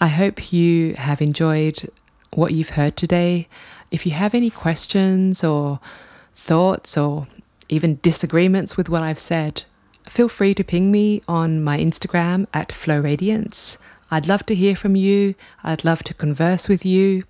I 0.00 0.06
hope 0.06 0.52
you 0.52 0.94
have 0.94 1.20
enjoyed 1.20 1.90
what 2.32 2.52
you've 2.52 2.70
heard 2.70 2.96
today. 2.96 3.48
If 3.90 4.06
you 4.06 4.12
have 4.12 4.34
any 4.34 4.48
questions 4.48 5.42
or 5.42 5.80
thoughts 6.32 6.96
or 6.96 7.26
even 7.68 7.98
disagreements 8.00 8.76
with 8.76 8.88
what 8.88 9.02
I've 9.02 9.18
said, 9.18 9.64
feel 10.08 10.28
free 10.28 10.54
to 10.54 10.62
ping 10.62 10.92
me 10.92 11.20
on 11.26 11.62
my 11.62 11.78
Instagram 11.78 12.46
at 12.54 12.70
Flow 12.70 13.00
Radiance. 13.00 13.76
I'd 14.12 14.28
love 14.28 14.46
to 14.46 14.54
hear 14.54 14.76
from 14.76 14.94
you. 14.94 15.34
I'd 15.64 15.84
love 15.84 16.04
to 16.04 16.14
converse 16.14 16.68
with 16.68 16.86
you. 16.86 17.24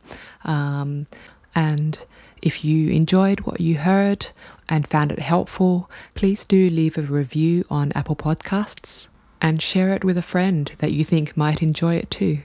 Um, 0.44 1.06
and 1.54 1.98
if 2.42 2.64
you 2.64 2.90
enjoyed 2.90 3.40
what 3.40 3.60
you 3.60 3.78
heard 3.78 4.28
and 4.68 4.86
found 4.86 5.12
it 5.12 5.18
helpful, 5.18 5.90
please 6.14 6.44
do 6.44 6.70
leave 6.70 6.96
a 6.96 7.02
review 7.02 7.64
on 7.70 7.92
Apple 7.92 8.16
Podcasts 8.16 9.08
and 9.40 9.62
share 9.62 9.94
it 9.94 10.04
with 10.04 10.18
a 10.18 10.22
friend 10.22 10.72
that 10.78 10.92
you 10.92 11.04
think 11.04 11.36
might 11.36 11.62
enjoy 11.62 11.94
it 11.94 12.10
too. 12.10 12.40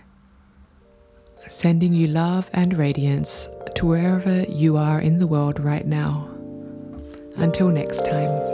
Sending 1.48 1.94
you 1.94 2.08
love 2.08 2.50
and 2.54 2.78
radiance 2.78 3.50
to 3.76 3.86
wherever 3.86 4.44
you 4.44 4.78
are 4.78 5.02
in 5.02 5.20
the 5.20 5.28
world 5.28 5.60
right 5.60 5.86
now. 5.86 6.30
Until 7.36 7.70
next 7.70 8.06
time. 8.06 8.53